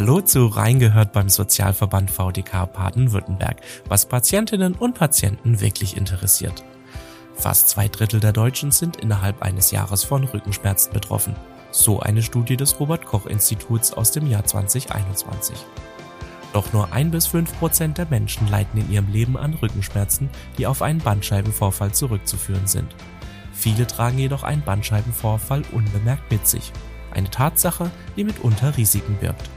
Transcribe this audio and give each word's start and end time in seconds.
Hallo 0.00 0.22
zu 0.22 0.46
Reingehört 0.46 1.12
beim 1.12 1.28
Sozialverband 1.28 2.10
VDK 2.10 2.72
Baden-Württemberg, 2.72 3.60
was 3.86 4.06
Patientinnen 4.06 4.72
und 4.72 4.94
Patienten 4.94 5.60
wirklich 5.60 5.94
interessiert. 5.94 6.64
Fast 7.34 7.68
zwei 7.68 7.86
Drittel 7.86 8.18
der 8.18 8.32
Deutschen 8.32 8.70
sind 8.70 8.96
innerhalb 8.96 9.42
eines 9.42 9.72
Jahres 9.72 10.02
von 10.02 10.24
Rückenschmerzen 10.24 10.94
betroffen. 10.94 11.36
So 11.70 12.00
eine 12.00 12.22
Studie 12.22 12.56
des 12.56 12.80
Robert 12.80 13.04
Koch 13.04 13.26
Instituts 13.26 13.92
aus 13.92 14.10
dem 14.10 14.26
Jahr 14.26 14.42
2021. 14.42 15.54
Doch 16.54 16.72
nur 16.72 16.94
ein 16.94 17.10
bis 17.10 17.26
fünf 17.26 17.52
Prozent 17.58 17.98
der 17.98 18.06
Menschen 18.06 18.48
leiden 18.48 18.80
in 18.80 18.90
ihrem 18.90 19.12
Leben 19.12 19.36
an 19.36 19.52
Rückenschmerzen, 19.52 20.30
die 20.56 20.66
auf 20.66 20.80
einen 20.80 21.00
Bandscheibenvorfall 21.00 21.92
zurückzuführen 21.92 22.66
sind. 22.66 22.96
Viele 23.52 23.86
tragen 23.86 24.16
jedoch 24.16 24.44
einen 24.44 24.62
Bandscheibenvorfall 24.62 25.62
unbemerkt 25.72 26.32
mit 26.32 26.48
sich. 26.48 26.72
Eine 27.10 27.28
Tatsache, 27.28 27.90
die 28.16 28.24
mitunter 28.24 28.78
Risiken 28.78 29.18
birgt. 29.20 29.50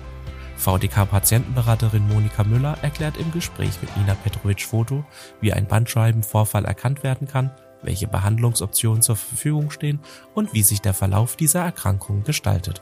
VDK-Patientenberaterin 0.64 2.08
Monika 2.08 2.46
Müller 2.46 2.78
erklärt 2.82 3.18
im 3.18 3.32
Gespräch 3.34 3.82
mit 3.82 3.96
Nina 3.98 4.16
Petrovic-Foto, 4.16 5.04
wie 5.42 5.52
ein 5.52 5.68
Bandscheibenvorfall 5.68 6.64
erkannt 6.64 7.04
werden 7.04 7.28
kann, 7.28 7.52
welche 7.82 8.08
Behandlungsoptionen 8.08 9.02
zur 9.02 9.18
Verfügung 9.18 9.72
stehen 9.72 10.00
und 10.34 10.54
wie 10.54 10.64
sich 10.64 10.80
der 10.80 10.94
Verlauf 10.94 11.36
dieser 11.36 11.64
Erkrankung 11.64 12.24
gestaltet. 12.24 12.82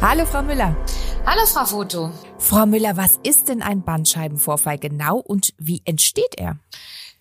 Hallo 0.00 0.24
Frau 0.24 0.42
Müller. 0.42 0.74
Hallo 1.26 1.46
Frau 1.46 1.66
Foto. 1.66 2.10
Frau 2.38 2.64
Müller, 2.64 2.96
was 2.96 3.18
ist 3.22 3.50
denn 3.50 3.60
ein 3.60 3.82
Bandscheibenvorfall 3.82 4.78
genau 4.78 5.18
und 5.18 5.52
wie 5.58 5.82
entsteht 5.84 6.34
er? 6.38 6.58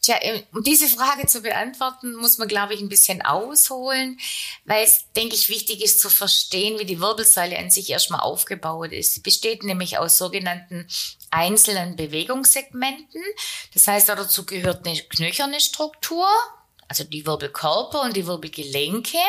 Tja, 0.03 0.19
um 0.51 0.61
diese 0.63 0.89
Frage 0.89 1.27
zu 1.27 1.41
beantworten, 1.41 2.15
muss 2.15 2.37
man, 2.37 2.49
glaube 2.49 2.73
ich, 2.73 2.81
ein 2.81 2.89
bisschen 2.89 3.21
ausholen, 3.21 4.19
weil 4.65 4.83
es, 4.83 5.05
denke 5.15 5.33
ich, 5.33 5.47
wichtig 5.47 5.81
ist 5.81 6.01
zu 6.01 6.09
verstehen, 6.09 6.77
wie 6.77 6.83
die 6.83 6.99
Wirbelsäule 6.99 7.57
an 7.57 7.71
sich 7.71 7.89
erstmal 7.89 8.19
aufgebaut 8.19 8.91
ist. 8.91 9.13
Sie 9.13 9.21
besteht 9.21 9.63
nämlich 9.63 9.97
aus 9.97 10.17
sogenannten 10.17 10.85
einzelnen 11.31 11.95
Bewegungssegmenten. 11.95 13.23
Das 13.73 13.87
heißt, 13.87 14.09
dazu 14.09 14.45
gehört 14.45 14.85
eine 14.85 14.99
knöcherne 15.03 15.61
Struktur, 15.61 16.27
also 16.89 17.05
die 17.05 17.25
Wirbelkörper 17.25 18.01
und 18.01 18.17
die 18.17 18.27
Wirbelgelenke, 18.27 19.19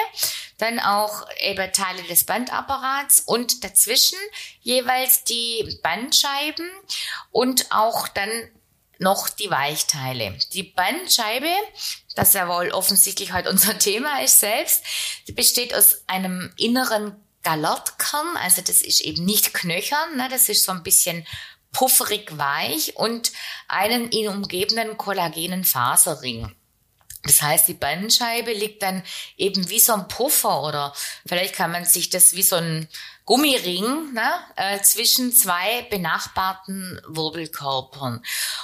dann 0.58 0.80
auch 0.80 1.24
eben 1.38 1.72
Teile 1.72 2.02
des 2.02 2.24
Bandapparats 2.24 3.20
und 3.20 3.62
dazwischen 3.62 4.18
jeweils 4.60 5.22
die 5.22 5.78
Bandscheiben 5.84 6.68
und 7.30 7.70
auch 7.70 8.08
dann 8.08 8.50
noch 8.98 9.28
die 9.28 9.50
Weichteile. 9.50 10.38
Die 10.52 10.62
Bandscheibe, 10.62 11.50
das 12.14 12.34
ja 12.34 12.48
wohl 12.48 12.70
offensichtlich 12.70 13.32
heute 13.32 13.50
unser 13.50 13.78
Thema 13.78 14.22
ist 14.22 14.40
selbst, 14.40 14.84
die 15.28 15.32
besteht 15.32 15.74
aus 15.74 16.02
einem 16.06 16.52
inneren 16.56 17.16
Galertkern, 17.42 18.36
also 18.38 18.62
das 18.62 18.80
ist 18.80 19.00
eben 19.02 19.24
nicht 19.24 19.52
knöchern, 19.52 20.16
ne, 20.16 20.28
das 20.30 20.48
ist 20.48 20.64
so 20.64 20.72
ein 20.72 20.82
bisschen 20.82 21.26
pufferig 21.72 22.38
weich 22.38 22.96
und 22.96 23.32
einen 23.68 24.10
ihn 24.10 24.28
umgebenden 24.28 24.96
kollagenen 24.96 25.64
Faserring. 25.64 26.54
Das 27.24 27.40
heißt, 27.42 27.68
die 27.68 27.74
Bandscheibe 27.74 28.52
liegt 28.52 28.82
dann 28.82 29.02
eben 29.36 29.68
wie 29.70 29.80
so 29.80 29.94
ein 29.94 30.08
Puffer 30.08 30.62
oder 30.62 30.94
vielleicht 31.26 31.54
kann 31.54 31.72
man 31.72 31.84
sich 31.84 32.10
das 32.10 32.34
wie 32.34 32.42
so 32.42 32.56
ein 32.56 32.88
Gummiring 33.24 34.12
ne, 34.12 34.30
äh, 34.56 34.80
zwischen 34.82 35.32
zwei 35.32 35.82
benachbarten 35.90 37.00
Wirbelkörpern. 37.06 38.22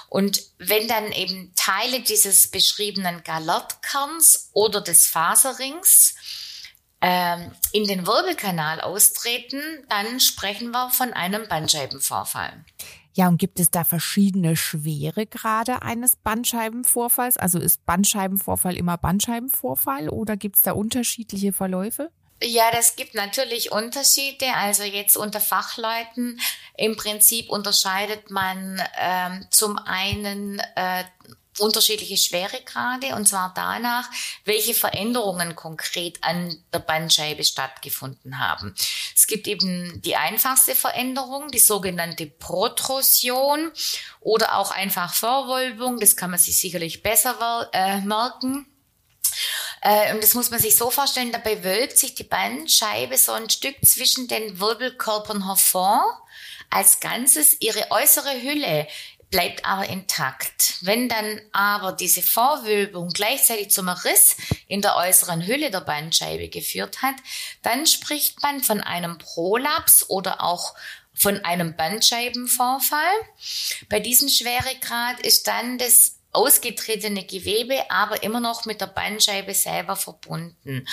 Und 0.08 0.42
wenn 0.58 0.86
dann 0.86 1.12
eben 1.12 1.52
Teile 1.56 2.00
dieses 2.00 2.50
beschriebenen 2.50 3.22
Galertkerns 3.24 4.50
oder 4.52 4.82
des 4.82 5.06
Faserrings 5.06 6.14
ähm, 7.00 7.52
in 7.72 7.86
den 7.86 8.06
Wirbelkanal 8.06 8.82
austreten, 8.82 9.62
dann 9.88 10.20
sprechen 10.20 10.70
wir 10.72 10.90
von 10.90 11.14
einem 11.14 11.48
Bandscheibenvorfall. 11.48 12.64
Ja, 13.14 13.28
und 13.28 13.38
gibt 13.38 13.58
es 13.58 13.70
da 13.70 13.84
verschiedene 13.84 14.56
Schweregrade 14.56 15.82
eines 15.82 16.16
Bandscheibenvorfalls? 16.16 17.38
Also 17.38 17.58
ist 17.58 17.84
Bandscheibenvorfall 17.86 18.76
immer 18.76 18.98
Bandscheibenvorfall 18.98 20.10
oder 20.10 20.36
gibt 20.36 20.56
es 20.56 20.62
da 20.62 20.72
unterschiedliche 20.72 21.52
Verläufe? 21.52 22.10
Ja, 22.42 22.70
das 22.70 22.96
gibt 22.96 23.14
natürlich 23.14 23.70
Unterschiede. 23.70 24.46
Also 24.54 24.82
jetzt 24.82 25.16
unter 25.16 25.40
Fachleuten 25.40 26.40
im 26.76 26.96
Prinzip 26.96 27.50
unterscheidet 27.50 28.30
man 28.30 28.82
ähm, 28.98 29.46
zum 29.50 29.78
einen 29.78 30.58
äh, 30.74 31.04
unterschiedliche 31.58 32.16
Schweregrade 32.16 33.14
und 33.14 33.26
zwar 33.28 33.52
danach, 33.54 34.08
welche 34.44 34.72
Veränderungen 34.72 35.54
konkret 35.54 36.22
an 36.22 36.56
der 36.72 36.78
Bandscheibe 36.78 37.44
stattgefunden 37.44 38.38
haben. 38.38 38.74
Es 39.14 39.26
gibt 39.26 39.46
eben 39.46 40.00
die 40.00 40.16
einfachste 40.16 40.74
Veränderung, 40.74 41.50
die 41.50 41.58
sogenannte 41.58 42.26
Protrusion 42.26 43.70
oder 44.20 44.56
auch 44.56 44.70
einfach 44.70 45.12
Verwölbung. 45.12 46.00
Das 46.00 46.16
kann 46.16 46.30
man 46.30 46.38
sich 46.38 46.58
sicherlich 46.58 47.02
besser 47.02 47.68
äh, 47.72 48.00
merken. 48.00 48.66
Äh, 49.80 50.14
und 50.14 50.22
das 50.22 50.34
muss 50.34 50.50
man 50.50 50.60
sich 50.60 50.76
so 50.76 50.90
vorstellen, 50.90 51.32
dabei 51.32 51.64
wölbt 51.64 51.98
sich 51.98 52.14
die 52.14 52.24
Bandscheibe 52.24 53.16
so 53.16 53.32
ein 53.32 53.48
Stück 53.48 53.76
zwischen 53.84 54.28
den 54.28 54.60
Wirbelkörpern 54.60 55.46
hervor. 55.46 56.22
Als 56.70 57.00
Ganzes 57.00 57.56
ihre 57.60 57.90
äußere 57.90 58.42
Hülle 58.42 58.86
bleibt 59.30 59.64
aber 59.64 59.88
intakt. 59.88 60.74
Wenn 60.82 61.08
dann 61.08 61.40
aber 61.52 61.92
diese 61.92 62.22
Vorwölbung 62.22 63.10
gleichzeitig 63.10 63.70
zum 63.70 63.88
Riss 63.88 64.36
in 64.66 64.82
der 64.82 64.96
äußeren 64.96 65.46
Hülle 65.46 65.70
der 65.70 65.80
Bandscheibe 65.80 66.48
geführt 66.48 67.02
hat, 67.02 67.14
dann 67.62 67.86
spricht 67.86 68.42
man 68.42 68.62
von 68.62 68.80
einem 68.80 69.18
Prolaps 69.18 70.08
oder 70.08 70.42
auch 70.42 70.74
von 71.14 71.44
einem 71.44 71.76
Bandscheibenvorfall. 71.76 73.12
Bei 73.88 74.00
diesem 74.00 74.28
Schweregrad 74.28 75.20
ist 75.20 75.46
dann 75.46 75.78
das 75.78 76.19
ausgetretene 76.32 77.24
Gewebe, 77.24 77.90
aber 77.90 78.22
immer 78.22 78.40
noch 78.40 78.64
mit 78.64 78.80
der 78.80 78.86
Bandscheibe 78.86 79.52
selber 79.54 79.96
verbunden. 79.96 80.86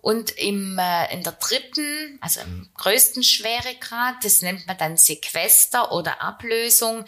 Und 0.00 0.30
im, 0.32 0.78
äh, 0.78 1.12
in 1.12 1.22
der 1.22 1.32
dritten, 1.32 2.18
also 2.20 2.40
im 2.40 2.68
größten 2.76 3.22
Schweregrad, 3.22 4.16
das 4.22 4.42
nennt 4.42 4.66
man 4.66 4.76
dann 4.76 4.96
Sequester 4.96 5.92
oder 5.92 6.20
Ablösung, 6.20 7.04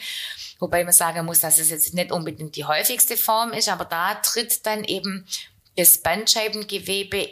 wobei 0.59 0.84
man 0.84 0.93
sagen 0.93 1.27
muss, 1.27 1.41
dass 1.41 1.59
es 1.59 1.71
jetzt 1.71 1.93
nicht 1.93 2.11
unbedingt 2.11 2.56
die 2.56 2.65
häufigste 2.65 3.17
Form 3.17 3.53
ist, 3.53 3.69
aber 3.69 3.84
da 3.84 4.15
tritt 4.15 4.65
dann 4.65 4.84
eben 4.84 5.27
das 5.77 5.99
Bandscheibengewebe 5.99 7.28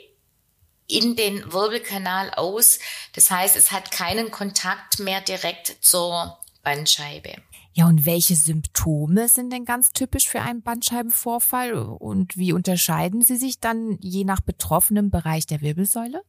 in 0.87 1.17
den 1.17 1.51
Wirbelkanal 1.51 2.31
aus. 2.35 2.79
Das 3.15 3.31
heißt, 3.31 3.57
es 3.57 3.73
hat 3.73 3.91
keinen 3.91 4.31
Kontakt 4.31 4.99
mehr 4.99 5.23
direkt 5.23 5.77
zur 5.81 6.39
Bandscheibe. 6.63 7.37
Ja, 7.75 7.87
und 7.87 8.05
welche 8.05 8.37
Symptome 8.37 9.29
sind 9.29 9.51
denn 9.51 9.65
ganz 9.65 9.93
typisch 9.93 10.29
für 10.29 10.43
einen 10.43 10.63
Bandscheibenvorfall 10.63 11.73
und 11.73 12.37
wie 12.37 12.53
unterscheiden 12.53 13.23
sie 13.23 13.37
sich 13.37 13.61
dann 13.61 13.97
je 14.01 14.25
nach 14.25 14.41
betroffenem 14.41 15.11
Bereich 15.11 15.47
der 15.47 15.63
Wirbelsäule? 15.63 16.23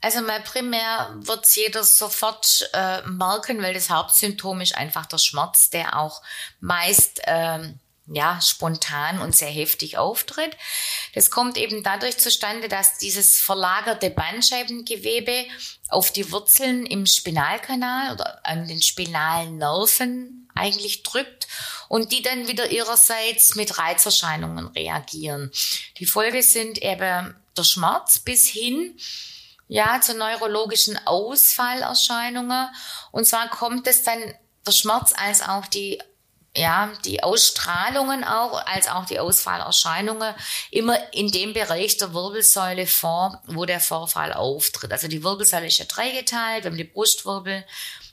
Also 0.00 0.22
mal 0.22 0.40
primär 0.40 1.14
wird 1.18 1.46
jeder 1.54 1.84
sofort 1.84 2.70
äh, 2.72 3.02
merken, 3.02 3.60
weil 3.60 3.74
das 3.74 3.90
Hauptsymptom 3.90 4.60
ist 4.60 4.76
einfach 4.76 5.06
der 5.06 5.18
Schmerz, 5.18 5.70
der 5.70 5.98
auch 5.98 6.22
meist 6.60 7.20
ähm, 7.24 7.78
ja, 8.12 8.40
spontan 8.40 9.20
und 9.20 9.36
sehr 9.36 9.50
heftig 9.50 9.96
auftritt. 9.96 10.56
Das 11.14 11.30
kommt 11.30 11.56
eben 11.56 11.82
dadurch 11.82 12.18
zustande, 12.18 12.68
dass 12.68 12.98
dieses 12.98 13.40
verlagerte 13.40 14.10
Bandscheibengewebe 14.10 15.46
auf 15.88 16.10
die 16.12 16.30
Wurzeln 16.32 16.86
im 16.86 17.06
Spinalkanal 17.06 18.14
oder 18.14 18.44
an 18.44 18.66
den 18.66 18.82
spinalen 18.82 19.58
Nerven 19.58 20.48
eigentlich 20.54 21.04
drückt 21.04 21.46
und 21.88 22.10
die 22.10 22.22
dann 22.22 22.48
wieder 22.48 22.70
ihrerseits 22.70 23.54
mit 23.54 23.78
Reizerscheinungen 23.78 24.66
reagieren. 24.68 25.52
Die 25.98 26.06
Folge 26.06 26.42
sind 26.42 26.78
eben 26.78 27.36
der 27.56 27.64
Schmerz 27.64 28.18
bis 28.18 28.46
hin 28.48 28.98
ja, 29.68 30.00
zu 30.00 30.14
neurologischen 30.16 30.98
Ausfallerscheinungen. 31.06 32.68
Und 33.12 33.24
zwar 33.24 33.48
kommt 33.50 33.86
es 33.86 34.02
dann 34.02 34.18
der 34.66 34.72
Schmerz 34.72 35.12
als 35.16 35.42
auch 35.42 35.66
die 35.66 36.00
ja, 36.56 36.92
die 37.04 37.22
Ausstrahlungen 37.22 38.24
auch, 38.24 38.64
als 38.66 38.88
auch 38.88 39.06
die 39.06 39.20
Ausfallerscheinungen 39.20 40.34
immer 40.70 40.96
in 41.12 41.30
dem 41.30 41.52
Bereich 41.52 41.96
der 41.96 42.12
Wirbelsäule 42.12 42.86
vor, 42.86 43.40
wo 43.46 43.66
der 43.66 43.80
Vorfall 43.80 44.32
auftritt. 44.32 44.90
Also 44.90 45.06
die 45.06 45.22
Wirbelsäule 45.22 45.66
ist 45.66 45.78
ja 45.78 45.84
dreigeteilt, 45.84 46.64
wir 46.64 46.70
haben 46.70 46.78
die 46.78 46.84
Brustwirbel, 46.84 47.64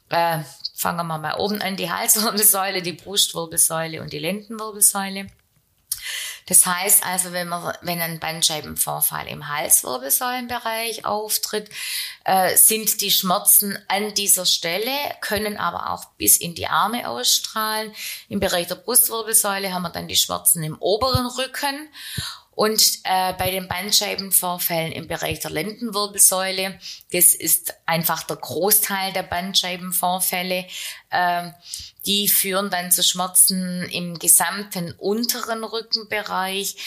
äh, 0.09 0.39
fangen 0.75 1.07
wir 1.07 1.17
mal 1.17 1.35
oben 1.39 1.61
an, 1.61 1.77
die 1.77 1.91
Halswirbelsäule, 1.91 2.83
die 2.83 2.93
Brustwirbelsäule 2.93 4.01
und 4.01 4.13
die 4.13 4.19
Lendenwirbelsäule. 4.19 5.27
Das 6.47 6.65
heißt 6.65 7.05
also, 7.05 7.33
wenn 7.33 7.47
man, 7.47 7.73
wenn 7.81 8.01
ein 8.01 8.19
Bandscheibenvorfall 8.19 9.27
im 9.27 9.47
Halswirbelsäulenbereich 9.47 11.05
auftritt, 11.05 11.69
äh, 12.23 12.55
sind 12.55 13.01
die 13.01 13.11
Schmerzen 13.11 13.77
an 13.87 14.13
dieser 14.13 14.45
Stelle, 14.45 14.91
können 15.21 15.57
aber 15.57 15.91
auch 15.91 16.05
bis 16.17 16.37
in 16.37 16.55
die 16.55 16.67
Arme 16.67 17.07
ausstrahlen. 17.07 17.93
Im 18.29 18.39
Bereich 18.39 18.67
der 18.67 18.75
Brustwirbelsäule 18.75 19.73
haben 19.73 19.83
wir 19.83 19.89
dann 19.89 20.07
die 20.07 20.15
Schmerzen 20.15 20.63
im 20.63 20.77
oberen 20.79 21.27
Rücken 21.27 21.89
Und 22.57 23.01
äh, 23.03 23.33
bei 23.33 23.51
den 23.51 23.67
Bandscheibenvorfällen 23.67 24.91
im 24.91 25.07
Bereich 25.07 25.41
der 25.41 25.51
Lendenwirbelsäule, 25.51 26.79
das 27.11 27.35
ist 27.35 27.75
einfach 27.85 28.23
der 28.23 28.37
Großteil 28.37 29.13
der 29.13 29.21
Bandscheibenvorfälle, 29.21 30.65
äh, 31.11 31.51
die 32.07 32.27
führen 32.27 32.71
dann 32.71 32.91
zu 32.91 33.03
Schmerzen 33.03 33.83
im 33.91 34.17
gesamten 34.17 34.91
unteren 34.93 35.63
Rückenbereich, 35.63 36.77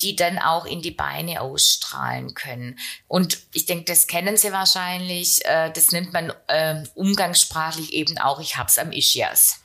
die 0.00 0.16
dann 0.16 0.38
auch 0.38 0.64
in 0.64 0.80
die 0.80 0.92
Beine 0.92 1.42
ausstrahlen 1.42 2.32
können. 2.32 2.78
Und 3.06 3.38
ich 3.52 3.66
denke, 3.66 3.84
das 3.84 4.06
kennen 4.06 4.38
Sie 4.38 4.50
wahrscheinlich. 4.50 5.44
Äh, 5.44 5.70
das 5.72 5.92
nennt 5.92 6.14
man 6.14 6.32
äh, 6.46 6.84
umgangssprachlich 6.94 7.92
eben 7.92 8.16
auch, 8.16 8.40
ich 8.40 8.56
hab's 8.56 8.78
am 8.78 8.92
Ischias. 8.92 9.60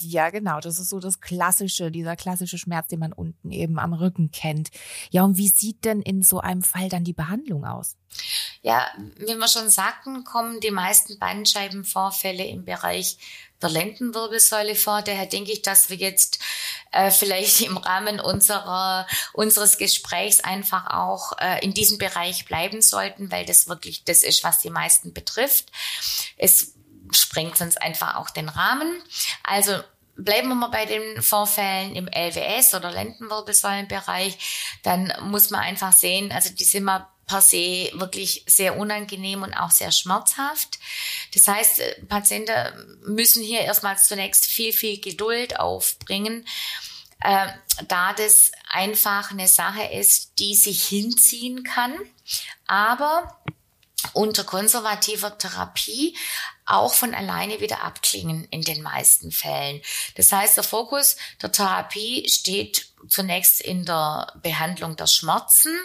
Ja, 0.00 0.30
genau. 0.30 0.60
Das 0.60 0.78
ist 0.78 0.88
so 0.88 1.00
das 1.00 1.20
klassische, 1.20 1.90
dieser 1.90 2.16
klassische 2.16 2.58
Schmerz, 2.58 2.88
den 2.88 3.00
man 3.00 3.12
unten 3.12 3.50
eben 3.50 3.78
am 3.78 3.92
Rücken 3.92 4.30
kennt. 4.30 4.70
Ja, 5.10 5.24
und 5.24 5.36
wie 5.36 5.48
sieht 5.48 5.84
denn 5.84 6.02
in 6.02 6.22
so 6.22 6.40
einem 6.40 6.62
Fall 6.62 6.88
dann 6.88 7.04
die 7.04 7.12
Behandlung 7.12 7.64
aus? 7.64 7.96
Ja, 8.62 8.86
wie 9.18 9.36
wir 9.36 9.48
schon 9.48 9.70
sagten, 9.70 10.24
kommen 10.24 10.60
die 10.60 10.70
meisten 10.70 11.18
Bandscheibenvorfälle 11.18 12.44
im 12.44 12.64
Bereich 12.64 13.18
der 13.60 13.70
Lendenwirbelsäule 13.70 14.74
vor. 14.74 15.02
Daher 15.02 15.26
denke 15.26 15.52
ich, 15.52 15.62
dass 15.62 15.90
wir 15.90 15.96
jetzt 15.96 16.38
äh, 16.92 17.10
vielleicht 17.10 17.60
im 17.62 17.76
Rahmen 17.76 18.20
unserer, 18.20 19.06
unseres 19.32 19.78
Gesprächs 19.78 20.40
einfach 20.40 20.86
auch 20.86 21.32
äh, 21.38 21.64
in 21.64 21.74
diesem 21.74 21.98
Bereich 21.98 22.44
bleiben 22.44 22.82
sollten, 22.82 23.30
weil 23.32 23.44
das 23.44 23.68
wirklich 23.68 24.04
das 24.04 24.22
ist, 24.22 24.44
was 24.44 24.60
die 24.60 24.70
meisten 24.70 25.12
betrifft. 25.12 25.72
Es 26.36 26.74
sprengt 27.14 27.56
sonst 27.56 27.80
einfach 27.80 28.16
auch 28.16 28.30
den 28.30 28.48
Rahmen. 28.48 29.02
Also 29.42 29.80
bleiben 30.16 30.48
wir 30.48 30.54
mal 30.54 30.68
bei 30.68 30.86
den 30.86 31.22
Vorfällen 31.22 31.96
im 31.96 32.08
LWS 32.08 32.74
oder 32.74 32.90
Lendenwirbelsäulenbereich, 32.90 34.38
dann 34.82 35.12
muss 35.22 35.50
man 35.50 35.60
einfach 35.60 35.92
sehen, 35.92 36.30
also 36.32 36.50
die 36.50 36.64
sind 36.64 36.84
mal 36.84 37.08
per 37.26 37.40
se 37.40 37.90
wirklich 37.94 38.44
sehr 38.46 38.76
unangenehm 38.76 39.42
und 39.42 39.54
auch 39.54 39.70
sehr 39.70 39.90
schmerzhaft. 39.92 40.78
Das 41.32 41.48
heißt, 41.48 42.08
Patienten 42.08 43.00
müssen 43.06 43.42
hier 43.42 43.60
erstmals 43.60 44.06
zunächst 44.06 44.46
viel, 44.46 44.72
viel 44.72 45.00
Geduld 45.00 45.58
aufbringen, 45.58 46.46
äh, 47.20 47.48
da 47.88 48.12
das 48.12 48.52
einfach 48.68 49.30
eine 49.30 49.48
Sache 49.48 49.84
ist, 49.84 50.38
die 50.38 50.54
sich 50.54 50.84
hinziehen 50.84 51.64
kann, 51.64 51.94
aber 52.66 53.40
unter 54.12 54.44
konservativer 54.44 55.38
Therapie 55.38 56.14
auch 56.66 56.94
von 56.94 57.14
alleine 57.14 57.60
wieder 57.60 57.82
abklingen 57.82 58.46
in 58.50 58.62
den 58.62 58.82
meisten 58.82 59.30
Fällen. 59.30 59.80
Das 60.16 60.32
heißt, 60.32 60.56
der 60.56 60.64
Fokus 60.64 61.16
der 61.42 61.52
Therapie 61.52 62.28
steht 62.28 62.93
zunächst 63.08 63.60
in 63.60 63.84
der 63.84 64.32
Behandlung 64.42 64.96
der 64.96 65.06
Schmerzen. 65.06 65.76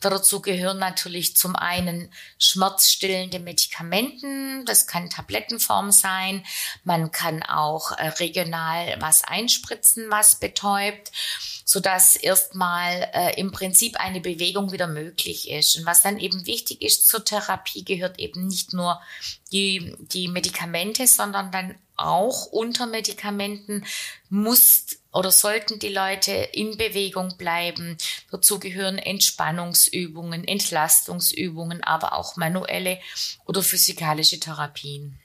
Dazu 0.00 0.40
gehören 0.40 0.78
natürlich 0.78 1.36
zum 1.36 1.56
einen 1.56 2.12
schmerzstillende 2.38 3.38
Medikamenten. 3.38 4.64
Das 4.66 4.86
kann 4.86 5.10
Tablettenform 5.10 5.92
sein. 5.92 6.44
Man 6.84 7.12
kann 7.12 7.42
auch 7.42 7.92
äh, 7.92 8.08
regional 8.08 8.96
was 9.00 9.24
einspritzen, 9.24 10.10
was 10.10 10.36
betäubt 10.36 11.12
sodass 11.68 12.14
erstmal 12.14 13.10
äh, 13.12 13.40
im 13.40 13.50
Prinzip 13.50 13.96
eine 13.96 14.20
Bewegung 14.20 14.70
wieder 14.70 14.86
möglich 14.86 15.50
ist. 15.50 15.76
Und 15.76 15.84
was 15.84 16.00
dann 16.00 16.20
eben 16.20 16.46
wichtig 16.46 16.80
ist 16.80 17.08
zur 17.08 17.24
Therapie, 17.24 17.84
gehört 17.84 18.20
eben 18.20 18.46
nicht 18.46 18.72
nur 18.72 19.00
die, 19.50 19.96
die 19.98 20.28
Medikamente, 20.28 21.08
sondern 21.08 21.50
dann 21.50 21.74
auch 21.96 22.46
unter 22.46 22.86
Medikamenten 22.86 23.84
muss 24.28 24.86
oder 25.16 25.30
sollten 25.30 25.78
die 25.78 25.88
Leute 25.88 26.32
in 26.32 26.76
Bewegung 26.76 27.36
bleiben. 27.38 27.96
Dazu 28.30 28.58
gehören 28.60 28.98
Entspannungsübungen, 28.98 30.44
Entlastungsübungen, 30.44 31.82
aber 31.82 32.12
auch 32.12 32.36
manuelle 32.36 32.98
oder 33.46 33.62
physikalische 33.62 34.38
Therapien. 34.38 35.18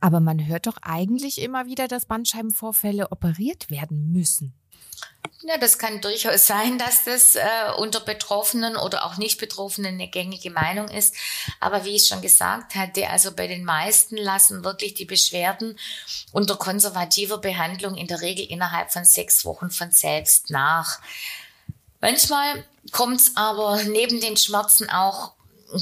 Aber 0.00 0.20
man 0.20 0.46
hört 0.46 0.66
doch 0.66 0.76
eigentlich 0.82 1.40
immer 1.40 1.66
wieder, 1.66 1.88
dass 1.88 2.06
Bandscheibenvorfälle 2.06 3.10
operiert 3.10 3.70
werden 3.70 4.12
müssen. 4.12 4.54
Ja, 5.42 5.58
das 5.58 5.78
kann 5.78 6.00
durchaus 6.00 6.46
sein, 6.46 6.76
dass 6.76 7.04
das 7.04 7.36
äh, 7.36 7.44
unter 7.76 8.00
Betroffenen 8.00 8.76
oder 8.76 9.04
auch 9.04 9.16
Nicht-Betroffenen 9.16 9.94
eine 9.94 10.08
gängige 10.08 10.50
Meinung 10.50 10.88
ist. 10.88 11.14
Aber 11.60 11.84
wie 11.84 11.94
ich 11.94 12.08
schon 12.08 12.20
gesagt 12.20 12.74
hatte, 12.74 13.08
also 13.10 13.32
bei 13.32 13.46
den 13.46 13.64
meisten 13.64 14.16
lassen 14.16 14.64
wirklich 14.64 14.94
die 14.94 15.04
Beschwerden 15.04 15.78
unter 16.32 16.56
konservativer 16.56 17.38
Behandlung 17.38 17.96
in 17.96 18.08
der 18.08 18.22
Regel 18.22 18.46
innerhalb 18.46 18.92
von 18.92 19.04
sechs 19.04 19.44
Wochen 19.44 19.70
von 19.70 19.92
selbst 19.92 20.50
nach. 20.50 21.00
Manchmal 22.00 22.64
kommt 22.90 23.20
es 23.20 23.36
aber 23.36 23.82
neben 23.84 24.20
den 24.20 24.36
Schmerzen 24.36 24.90
auch 24.90 25.32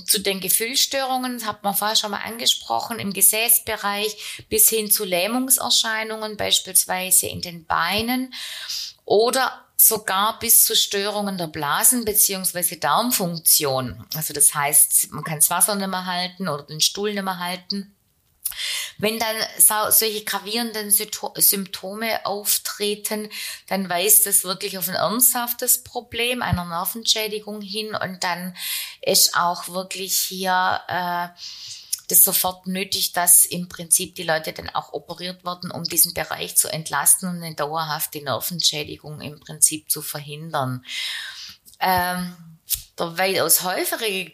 zu 0.07 0.19
den 0.21 0.41
Gefühlsstörungen, 0.41 1.47
hat 1.47 1.63
man 1.63 1.75
vorher 1.75 1.97
schon 1.97 2.11
mal 2.11 2.23
angesprochen, 2.23 2.99
im 2.99 3.13
Gesäßbereich 3.13 4.45
bis 4.49 4.69
hin 4.69 4.91
zu 4.91 5.05
Lähmungserscheinungen, 5.05 6.37
beispielsweise 6.37 7.29
in 7.29 7.41
den 7.41 7.65
Beinen 7.67 8.35
oder 9.05 9.65
sogar 9.77 10.39
bis 10.39 10.65
zu 10.65 10.75
Störungen 10.77 11.37
der 11.37 11.49
Blasen 11.49 12.05
beziehungsweise 12.05 12.77
Darmfunktion. 12.77 14.07
Also 14.15 14.33
das 14.33 14.55
heißt, 14.55 15.13
man 15.13 15.25
kann 15.25 15.37
das 15.37 15.51
Wasser 15.51 15.75
nicht 15.75 15.89
mehr 15.89 16.07
halten 16.07 16.49
oder 16.49 16.63
den 16.63 16.81
Stuhl 16.81 17.13
nicht 17.13 17.23
mehr 17.23 17.39
halten. 17.39 17.95
Wenn 18.99 19.19
dann 19.19 19.37
solche 19.59 20.25
gravierenden 20.25 20.91
Symptome 20.91 22.25
auftreten, 22.25 23.29
dann 23.67 23.89
weist 23.89 24.27
das 24.27 24.45
wirklich 24.45 24.79
auf 24.79 24.89
ein 24.89 24.95
ernsthaftes 24.95 25.83
Problem 25.83 26.41
einer 26.41 26.65
Nervenschädigung 26.65 27.61
hin 27.61 27.97
und 27.97 28.23
dann 28.23 28.57
ist 29.03 29.35
auch 29.35 29.69
wirklich 29.69 30.17
hier 30.17 30.81
äh, 30.87 31.29
das 32.09 32.23
sofort 32.23 32.67
nötig, 32.67 33.13
dass 33.13 33.45
im 33.45 33.69
Prinzip 33.69 34.15
die 34.15 34.23
Leute 34.23 34.53
dann 34.53 34.69
auch 34.71 34.93
operiert 34.93 35.45
werden, 35.45 35.71
um 35.71 35.85
diesen 35.85 36.15
Bereich 36.15 36.57
zu 36.57 36.69
entlasten 36.69 37.29
und 37.29 37.43
eine 37.43 37.55
dauerhafte 37.55 38.23
Nervenschädigung 38.23 39.21
im 39.21 39.41
Prinzip 39.41 39.91
zu 39.91 40.03
verhindern. 40.03 40.85
Ähm, 41.81 42.37
der 42.99 43.19
weitaus 43.19 43.63
häufigere, 43.63 44.33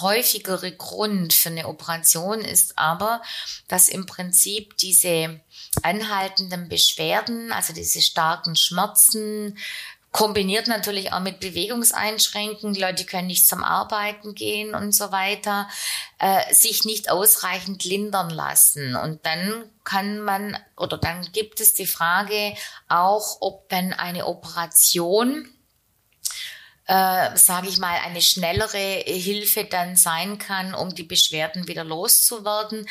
häufigere 0.00 0.72
Grund 0.72 1.32
für 1.32 1.50
eine 1.50 1.68
Operation 1.68 2.40
ist 2.40 2.78
aber, 2.78 3.22
dass 3.68 3.88
im 3.88 4.06
Prinzip 4.06 4.76
diese 4.78 5.40
anhaltenden 5.82 6.68
Beschwerden, 6.68 7.52
also 7.52 7.72
diese 7.72 8.00
starken 8.00 8.56
Schmerzen, 8.56 9.58
kombiniert 10.12 10.66
natürlich 10.66 11.12
auch 11.12 11.20
mit 11.20 11.40
Bewegungseinschränkungen, 11.40 12.74
die 12.74 12.80
Leute 12.80 13.04
können 13.04 13.28
nicht 13.28 13.46
zum 13.46 13.62
Arbeiten 13.62 14.34
gehen 14.34 14.74
und 14.74 14.92
so 14.92 15.12
weiter, 15.12 15.68
äh, 16.18 16.52
sich 16.52 16.84
nicht 16.84 17.10
ausreichend 17.10 17.84
lindern 17.84 18.30
lassen. 18.30 18.96
Und 18.96 19.24
dann 19.24 19.64
kann 19.84 20.20
man 20.20 20.58
oder 20.76 20.98
dann 20.98 21.30
gibt 21.32 21.60
es 21.60 21.74
die 21.74 21.86
Frage 21.86 22.54
auch, 22.88 23.38
ob 23.40 23.68
dann 23.68 23.92
eine 23.92 24.26
Operation 24.26 25.48
äh, 26.90 27.36
sage 27.36 27.68
ich 27.68 27.78
mal, 27.78 28.00
eine 28.04 28.20
schnellere 28.20 29.04
Hilfe 29.06 29.64
dann 29.64 29.94
sein 29.94 30.38
kann, 30.38 30.74
um 30.74 30.92
die 30.92 31.04
Beschwerden 31.04 31.68
wieder 31.68 31.84
loszuwerden. 31.84 32.88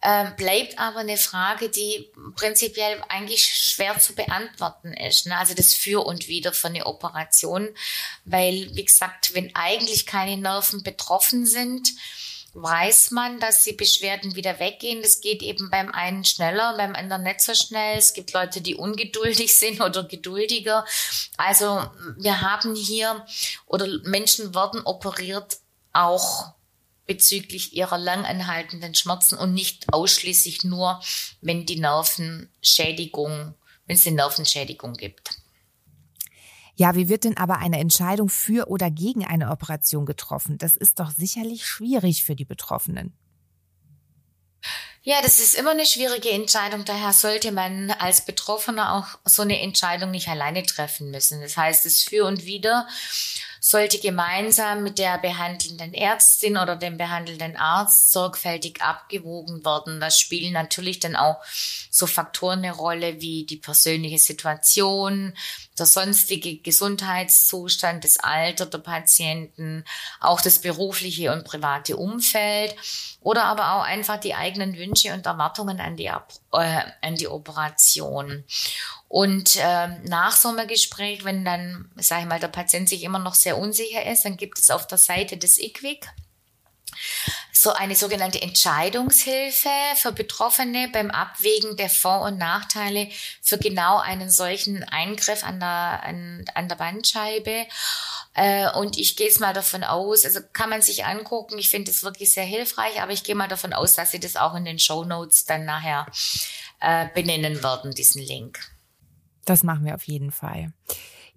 Äh, 0.00 0.30
bleibt 0.36 0.78
aber 0.78 1.00
eine 1.00 1.16
Frage, 1.16 1.70
die 1.70 2.08
prinzipiell 2.36 3.02
eigentlich 3.08 3.44
schwer 3.46 3.98
zu 3.98 4.14
beantworten 4.14 4.92
ist. 4.92 5.26
Ne? 5.26 5.36
Also 5.36 5.54
das 5.54 5.74
Für 5.74 6.06
und 6.06 6.28
Wider 6.28 6.52
für 6.52 6.68
eine 6.68 6.86
Operation, 6.86 7.68
weil, 8.24 8.70
wie 8.74 8.84
gesagt, 8.84 9.34
wenn 9.34 9.54
eigentlich 9.56 10.06
keine 10.06 10.36
Nerven 10.36 10.84
betroffen 10.84 11.46
sind, 11.46 11.88
weiß 12.54 13.10
man, 13.10 13.40
dass 13.40 13.64
die 13.64 13.72
Beschwerden 13.72 14.36
wieder 14.36 14.58
weggehen. 14.60 15.02
Das 15.02 15.20
geht 15.20 15.42
eben 15.42 15.68
beim 15.70 15.90
einen 15.90 16.24
schneller, 16.24 16.76
beim 16.76 16.94
anderen 16.94 17.24
nicht 17.24 17.40
so 17.40 17.54
schnell. 17.54 17.98
Es 17.98 18.14
gibt 18.14 18.32
Leute, 18.32 18.60
die 18.60 18.76
ungeduldig 18.76 19.56
sind 19.58 19.80
oder 19.80 20.04
geduldiger. 20.04 20.84
Also 21.36 21.90
wir 22.16 22.40
haben 22.40 22.74
hier 22.74 23.26
oder 23.66 23.86
Menschen 24.04 24.54
werden 24.54 24.82
operiert 24.84 25.58
auch 25.92 26.52
bezüglich 27.08 27.72
ihrer 27.72 27.98
langanhaltenden 27.98 28.94
Schmerzen 28.94 29.36
und 29.36 29.52
nicht 29.52 29.92
ausschließlich 29.92 30.62
nur, 30.62 31.00
wenn 31.40 31.66
die 31.66 31.80
Nervenschädigung, 31.80 33.54
wenn 33.86 33.96
es 33.96 34.06
eine 34.06 34.16
Nervenschädigung 34.16 34.92
gibt. 34.92 35.30
Ja, 36.76 36.94
wie 36.94 37.08
wird 37.08 37.24
denn 37.24 37.36
aber 37.36 37.58
eine 37.58 37.80
Entscheidung 37.80 38.28
für 38.28 38.68
oder 38.68 38.88
gegen 38.88 39.26
eine 39.26 39.50
Operation 39.50 40.06
getroffen? 40.06 40.58
Das 40.58 40.76
ist 40.76 41.00
doch 41.00 41.10
sicherlich 41.10 41.66
schwierig 41.66 42.22
für 42.22 42.36
die 42.36 42.44
Betroffenen. 42.44 43.12
Ja, 45.02 45.22
das 45.22 45.40
ist 45.40 45.54
immer 45.54 45.70
eine 45.70 45.86
schwierige 45.86 46.30
Entscheidung. 46.30 46.84
Daher 46.84 47.12
sollte 47.12 47.50
man 47.50 47.90
als 47.92 48.24
Betroffener 48.24 48.94
auch 48.94 49.18
so 49.24 49.42
eine 49.42 49.60
Entscheidung 49.60 50.10
nicht 50.10 50.28
alleine 50.28 50.62
treffen 50.64 51.10
müssen. 51.10 51.40
Das 51.40 51.56
heißt, 51.56 51.86
das 51.86 52.02
Für 52.02 52.26
und 52.26 52.44
Wider 52.44 52.86
sollte 53.68 53.98
gemeinsam 53.98 54.82
mit 54.82 54.98
der 54.98 55.18
behandelnden 55.18 55.92
Ärztin 55.92 56.56
oder 56.56 56.74
dem 56.74 56.96
behandelnden 56.96 57.54
Arzt 57.54 58.10
sorgfältig 58.12 58.80
abgewogen 58.80 59.62
werden. 59.62 60.00
Das 60.00 60.18
spielen 60.18 60.54
natürlich 60.54 61.00
dann 61.00 61.16
auch 61.16 61.36
so 61.90 62.06
Faktoren 62.06 62.60
eine 62.60 62.72
Rolle 62.72 63.20
wie 63.20 63.44
die 63.44 63.58
persönliche 63.58 64.16
Situation, 64.16 65.34
der 65.78 65.86
sonstige 65.86 66.58
Gesundheitszustand, 66.58 68.04
das 68.04 68.18
Alter 68.18 68.66
der 68.66 68.78
Patienten, 68.78 69.84
auch 70.20 70.40
das 70.40 70.60
berufliche 70.60 71.32
und 71.32 71.44
private 71.44 71.96
Umfeld 71.96 72.76
oder 73.20 73.44
aber 73.44 73.74
auch 73.74 73.82
einfach 73.82 74.18
die 74.18 74.34
eigenen 74.34 74.76
Wünsche 74.76 75.12
und 75.12 75.26
Erwartungen 75.26 75.80
an 75.80 75.96
die, 75.96 76.06
äh, 76.06 76.82
an 77.02 77.14
die 77.16 77.28
Operation. 77.28 78.44
Und 79.08 79.56
äh, 79.56 79.88
nach 80.04 80.36
so 80.36 80.48
einem 80.48 80.68
Gespräch, 80.68 81.24
wenn 81.24 81.44
dann, 81.44 81.90
sage 81.96 82.22
ich 82.22 82.28
mal, 82.28 82.40
der 82.40 82.48
Patient 82.48 82.88
sich 82.88 83.02
immer 83.02 83.18
noch 83.18 83.34
sehr 83.34 83.58
unsicher 83.58 84.04
ist, 84.10 84.24
dann 84.24 84.36
gibt 84.36 84.58
es 84.58 84.70
auf 84.70 84.86
der 84.86 84.98
Seite 84.98 85.36
des 85.36 85.58
IQWIC 85.58 86.06
so 87.52 87.72
eine 87.72 87.96
sogenannte 87.96 88.40
Entscheidungshilfe 88.40 89.68
für 89.96 90.12
Betroffene 90.12 90.88
beim 90.92 91.10
Abwägen 91.10 91.76
der 91.76 91.90
Vor- 91.90 92.22
und 92.22 92.38
Nachteile 92.38 93.08
für 93.42 93.58
genau 93.58 93.98
einen 93.98 94.30
solchen 94.30 94.84
Eingriff 94.84 95.44
an 95.44 95.60
der, 95.60 96.02
an, 96.04 96.44
an 96.54 96.68
der 96.68 96.76
Bandscheibe. 96.76 97.66
Äh, 98.34 98.70
und 98.72 98.98
ich 98.98 99.16
gehe 99.16 99.28
es 99.28 99.40
mal 99.40 99.52
davon 99.52 99.82
aus, 99.82 100.24
also 100.24 100.40
kann 100.52 100.70
man 100.70 100.82
sich 100.82 101.04
angucken, 101.04 101.58
ich 101.58 101.70
finde 101.70 101.90
es 101.90 102.04
wirklich 102.04 102.32
sehr 102.32 102.44
hilfreich, 102.44 103.02
aber 103.02 103.12
ich 103.12 103.24
gehe 103.24 103.34
mal 103.34 103.48
davon 103.48 103.72
aus, 103.72 103.96
dass 103.96 104.12
Sie 104.12 104.20
das 104.20 104.36
auch 104.36 104.54
in 104.54 104.64
den 104.64 104.78
Show 104.78 105.04
Notes 105.04 105.44
dann 105.44 105.64
nachher 105.64 106.06
äh, 106.80 107.08
benennen 107.14 107.62
werden, 107.62 107.92
diesen 107.92 108.22
Link. 108.22 108.60
Das 109.44 109.64
machen 109.64 109.84
wir 109.84 109.94
auf 109.94 110.04
jeden 110.04 110.30
Fall. 110.30 110.72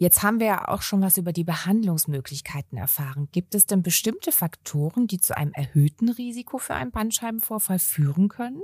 Jetzt 0.01 0.23
haben 0.23 0.39
wir 0.39 0.47
ja 0.47 0.67
auch 0.67 0.81
schon 0.81 1.03
was 1.03 1.17
über 1.17 1.31
die 1.31 1.43
Behandlungsmöglichkeiten 1.43 2.75
erfahren. 2.75 3.29
Gibt 3.31 3.53
es 3.53 3.67
denn 3.67 3.83
bestimmte 3.83 4.31
Faktoren, 4.31 5.05
die 5.05 5.19
zu 5.19 5.37
einem 5.37 5.53
erhöhten 5.53 6.09
Risiko 6.09 6.57
für 6.57 6.73
einen 6.73 6.89
Bandscheibenvorfall 6.89 7.77
führen 7.77 8.27
können? 8.27 8.63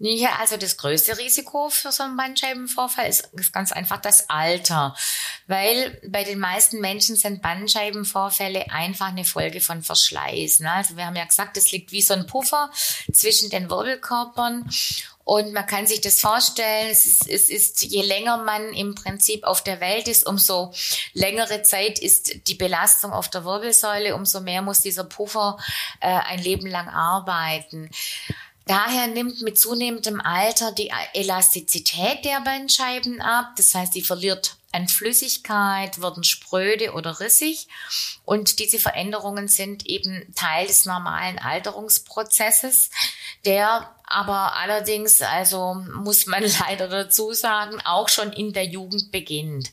Ja, 0.00 0.30
also 0.40 0.56
das 0.56 0.76
größte 0.76 1.16
Risiko 1.18 1.68
für 1.68 1.92
so 1.92 2.02
einen 2.02 2.16
Bandscheibenvorfall 2.16 3.08
ist, 3.08 3.30
ist, 3.34 3.52
ganz 3.52 3.70
einfach 3.70 4.00
das 4.00 4.28
Alter, 4.28 4.96
weil 5.46 6.00
bei 6.08 6.24
den 6.24 6.40
meisten 6.40 6.80
Menschen 6.80 7.14
sind 7.14 7.40
Bandscheibenvorfälle 7.40 8.72
einfach 8.72 9.10
eine 9.10 9.24
Folge 9.24 9.60
von 9.60 9.82
Verschleiß. 9.82 10.58
Ne? 10.58 10.72
Also 10.72 10.96
wir 10.96 11.06
haben 11.06 11.14
ja 11.14 11.26
gesagt, 11.26 11.56
es 11.56 11.70
liegt 11.70 11.92
wie 11.92 12.02
so 12.02 12.12
ein 12.12 12.26
Puffer 12.26 12.72
zwischen 13.12 13.50
den 13.50 13.70
Wirbelkörpern 13.70 14.68
und 15.24 15.52
man 15.52 15.66
kann 15.66 15.86
sich 15.86 16.02
das 16.02 16.20
vorstellen, 16.20 16.88
es 16.90 17.06
ist, 17.06 17.28
es 17.28 17.48
ist, 17.48 17.82
je 17.82 18.02
länger 18.02 18.36
man 18.38 18.74
im 18.74 18.94
Prinzip 18.94 19.44
auf 19.44 19.64
der 19.64 19.80
Welt 19.80 20.06
ist, 20.06 20.26
umso 20.26 20.72
längere 21.14 21.62
Zeit 21.62 21.98
ist 21.98 22.46
die 22.46 22.54
Belastung 22.54 23.12
auf 23.12 23.30
der 23.30 23.44
Wirbelsäule, 23.44 24.14
umso 24.14 24.40
mehr 24.40 24.60
muss 24.60 24.80
dieser 24.80 25.04
Puffer 25.04 25.58
äh, 26.00 26.08
ein 26.08 26.42
Leben 26.42 26.66
lang 26.66 26.88
arbeiten. 26.88 27.90
Daher 28.66 29.08
nimmt 29.08 29.42
mit 29.42 29.58
zunehmendem 29.58 30.20
Alter 30.22 30.72
die 30.72 30.90
Elastizität 31.12 32.24
der 32.24 32.40
Bandscheiben 32.40 33.20
ab. 33.20 33.52
Das 33.56 33.74
heißt, 33.74 33.94
die 33.94 34.00
verliert 34.00 34.56
an 34.72 34.88
Flüssigkeit, 34.88 36.00
werden 36.00 36.24
spröde 36.24 36.92
oder 36.92 37.20
rissig. 37.20 37.68
Und 38.24 38.58
diese 38.58 38.78
Veränderungen 38.78 39.48
sind 39.48 39.86
eben 39.86 40.26
Teil 40.34 40.66
des 40.66 40.86
normalen 40.86 41.38
Alterungsprozesses, 41.38 42.90
der 43.46 43.94
aber 44.06 44.54
allerdings, 44.56 45.22
also 45.22 45.74
muss 45.74 46.26
man 46.26 46.44
leider 46.60 46.88
dazu 46.88 47.32
sagen, 47.32 47.80
auch 47.84 48.08
schon 48.08 48.32
in 48.32 48.52
der 48.52 48.64
Jugend 48.64 49.10
beginnt. 49.10 49.72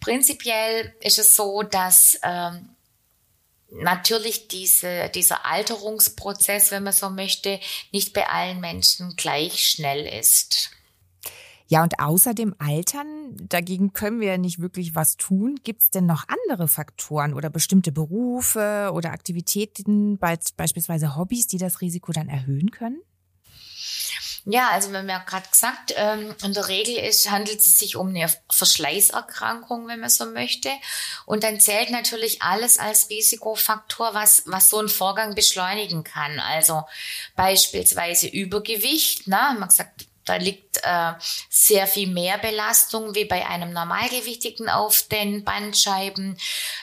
Prinzipiell 0.00 0.94
ist 1.00 1.18
es 1.18 1.36
so, 1.36 1.62
dass 1.62 2.18
ähm, 2.22 2.70
natürlich 3.70 4.48
diese, 4.48 5.10
dieser 5.10 5.44
Alterungsprozess, 5.44 6.70
wenn 6.70 6.84
man 6.84 6.92
so 6.92 7.10
möchte, 7.10 7.60
nicht 7.92 8.12
bei 8.12 8.28
allen 8.28 8.60
Menschen 8.60 9.14
gleich 9.16 9.68
schnell 9.68 10.06
ist. 10.06 10.70
Ja, 11.70 11.84
und 11.84 12.00
außer 12.00 12.34
dem 12.34 12.56
Altern, 12.58 13.36
dagegen 13.48 13.92
können 13.92 14.18
wir 14.18 14.26
ja 14.26 14.38
nicht 14.38 14.60
wirklich 14.60 14.96
was 14.96 15.16
tun. 15.16 15.60
Gibt 15.62 15.82
es 15.82 15.90
denn 15.90 16.04
noch 16.04 16.24
andere 16.26 16.66
Faktoren 16.66 17.32
oder 17.32 17.48
bestimmte 17.48 17.92
Berufe 17.92 18.90
oder 18.92 19.12
Aktivitäten, 19.12 20.18
beispielsweise 20.18 21.14
Hobbys, 21.14 21.46
die 21.46 21.58
das 21.58 21.80
Risiko 21.80 22.10
dann 22.10 22.28
erhöhen 22.28 22.72
können? 22.72 23.00
Ja, 24.46 24.70
also 24.70 24.90
wir 24.90 24.98
haben 24.98 25.08
ja 25.08 25.18
gerade 25.20 25.48
gesagt, 25.48 25.94
ähm, 25.94 26.34
in 26.42 26.54
der 26.54 26.66
Regel 26.66 26.96
ist, 26.96 27.30
handelt 27.30 27.60
es 27.60 27.78
sich 27.78 27.94
um 27.94 28.08
eine 28.08 28.28
Verschleißerkrankung, 28.50 29.86
wenn 29.86 30.00
man 30.00 30.10
so 30.10 30.26
möchte. 30.26 30.70
Und 31.24 31.44
dann 31.44 31.60
zählt 31.60 31.90
natürlich 31.90 32.42
alles 32.42 32.78
als 32.78 33.10
Risikofaktor, 33.10 34.12
was, 34.12 34.42
was 34.46 34.70
so 34.70 34.78
einen 34.78 34.88
Vorgang 34.88 35.36
beschleunigen 35.36 36.02
kann. 36.02 36.40
Also 36.40 36.82
beispielsweise 37.36 38.26
Übergewicht, 38.26 39.28
ne? 39.28 39.54
man 39.56 39.68
gesagt, 39.68 40.09
da 40.30 40.36
liegt 40.36 40.78
äh, 40.84 41.14
sehr 41.48 41.88
viel 41.88 42.06
mehr 42.06 42.38
Belastung 42.38 43.16
wie 43.16 43.24
bei 43.24 43.48
einem 43.48 43.72
Normalgewichtigen 43.72 44.68
auf 44.68 45.02
den 45.02 45.42
Bandscheiben. 45.42 46.38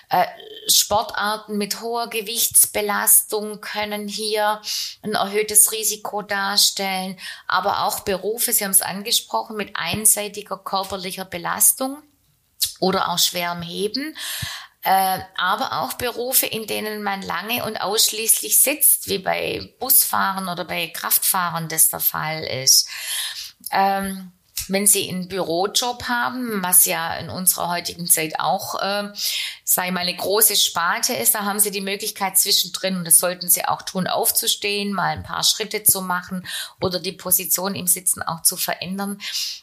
Äh, 0.10 0.26
Sportarten 0.68 1.58
mit 1.58 1.80
hoher 1.80 2.10
Gewichtsbelastung 2.10 3.62
können 3.62 4.10
hier 4.10 4.62
ein 5.02 5.14
erhöhtes 5.14 5.72
Risiko 5.72 6.24
darstellen, 6.24 7.18
aber 7.48 7.86
auch 7.86 8.02
Berufe, 8.02 8.52
Sie 8.52 8.66
haben 8.66 8.72
es 8.72 8.82
angesprochen, 8.82 9.56
mit 9.56 9.78
einseitiger 9.78 10.58
körperlicher 10.58 11.24
Belastung 11.24 12.04
oder 12.82 13.08
auch 13.08 13.18
schwerem 13.18 13.62
Heben 13.62 14.14
äh, 14.88 15.20
aber 15.36 15.82
auch 15.82 15.94
Berufe, 15.96 16.46
in 16.46 16.66
denen 16.66 17.04
man 17.04 17.22
lange 17.22 17.66
und 17.66 17.76
ausschließlich 17.76 18.64
sitzt, 18.64 19.10
wie 19.10 19.18
bei 19.18 19.76
Busfahren 19.82 20.48
oder 20.48 20.64
bei 20.64 20.88
Kraftfahrern 20.88 21.68
das 21.68 21.90
der 21.90 22.00
Fall 22.00 22.42
ist. 22.46 22.88
Ähm, 23.70 24.32
wenn 24.70 24.88
Sie 24.88 25.10
einen 25.10 25.28
Bürojob 25.28 26.04
haben, 26.04 26.64
was 26.64 26.86
ja 26.86 27.16
in 27.16 27.30
unserer 27.30 27.70
heutigen 27.70 28.08
Zeit 28.08 28.40
auch, 28.40 28.82
äh, 28.82 29.10
sei 29.64 29.92
mal, 29.92 30.02
eine 30.02 30.16
große 30.16 30.56
Sparte 30.56 31.14
ist, 31.14 31.36
da 31.36 31.46
haben 31.46 31.60
Sie 31.60 31.72
die 31.72 31.82
Möglichkeit 31.82 32.38
zwischendrin, 32.38 32.98
und 32.98 33.06
das 33.06 33.20
sollten 33.20 33.50
Sie 33.50 33.66
auch 33.66 33.82
tun, 33.82 34.08
aufzustehen, 34.08 34.94
mal 34.94 35.10
ein 35.10 35.24
paar 35.24 35.44
Schritte 35.44 35.84
zu 35.84 36.02
machen 36.02 36.48
oder 36.82 37.00
die 37.00 37.12
Position 37.12 37.76
im 37.76 37.88
Sitzen 37.88 38.22
auch 38.22 38.42
zu 38.42 38.58
verändern, 38.58 39.20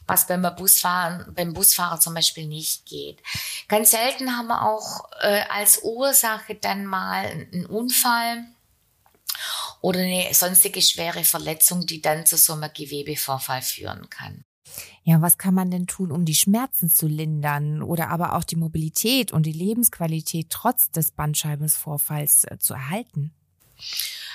was 0.06 0.26
beim 0.26 0.42
Busfahren, 0.56 1.32
beim 1.34 1.52
Busfahrer 1.52 2.00
zum 2.00 2.14
Beispiel 2.14 2.46
nicht 2.46 2.86
geht. 2.86 3.20
Ganz 3.68 3.90
selten 3.90 4.36
haben 4.36 4.48
wir 4.48 4.62
auch 4.62 5.08
äh, 5.20 5.42
als 5.50 5.80
Ursache 5.82 6.54
dann 6.54 6.86
mal 6.86 7.26
einen 7.26 7.66
Unfall 7.66 8.44
oder 9.80 10.00
eine 10.00 10.32
sonstige 10.32 10.80
schwere 10.80 11.24
Verletzung, 11.24 11.86
die 11.86 12.00
dann 12.00 12.26
zu 12.26 12.36
so 12.36 12.54
einem 12.54 12.72
Gewebevorfall 12.72 13.62
führen 13.62 14.08
kann. 14.08 14.44
Ja, 15.02 15.20
was 15.20 15.38
kann 15.38 15.54
man 15.54 15.70
denn 15.70 15.86
tun, 15.86 16.10
um 16.10 16.24
die 16.24 16.34
Schmerzen 16.34 16.88
zu 16.88 17.06
lindern 17.06 17.82
oder 17.82 18.08
aber 18.08 18.34
auch 18.34 18.44
die 18.44 18.56
Mobilität 18.56 19.32
und 19.32 19.44
die 19.44 19.52
Lebensqualität 19.52 20.48
trotz 20.50 20.90
des 20.90 21.10
Bandscheibenvorfalls 21.12 22.44
äh, 22.44 22.58
zu 22.58 22.74
erhalten? 22.74 23.32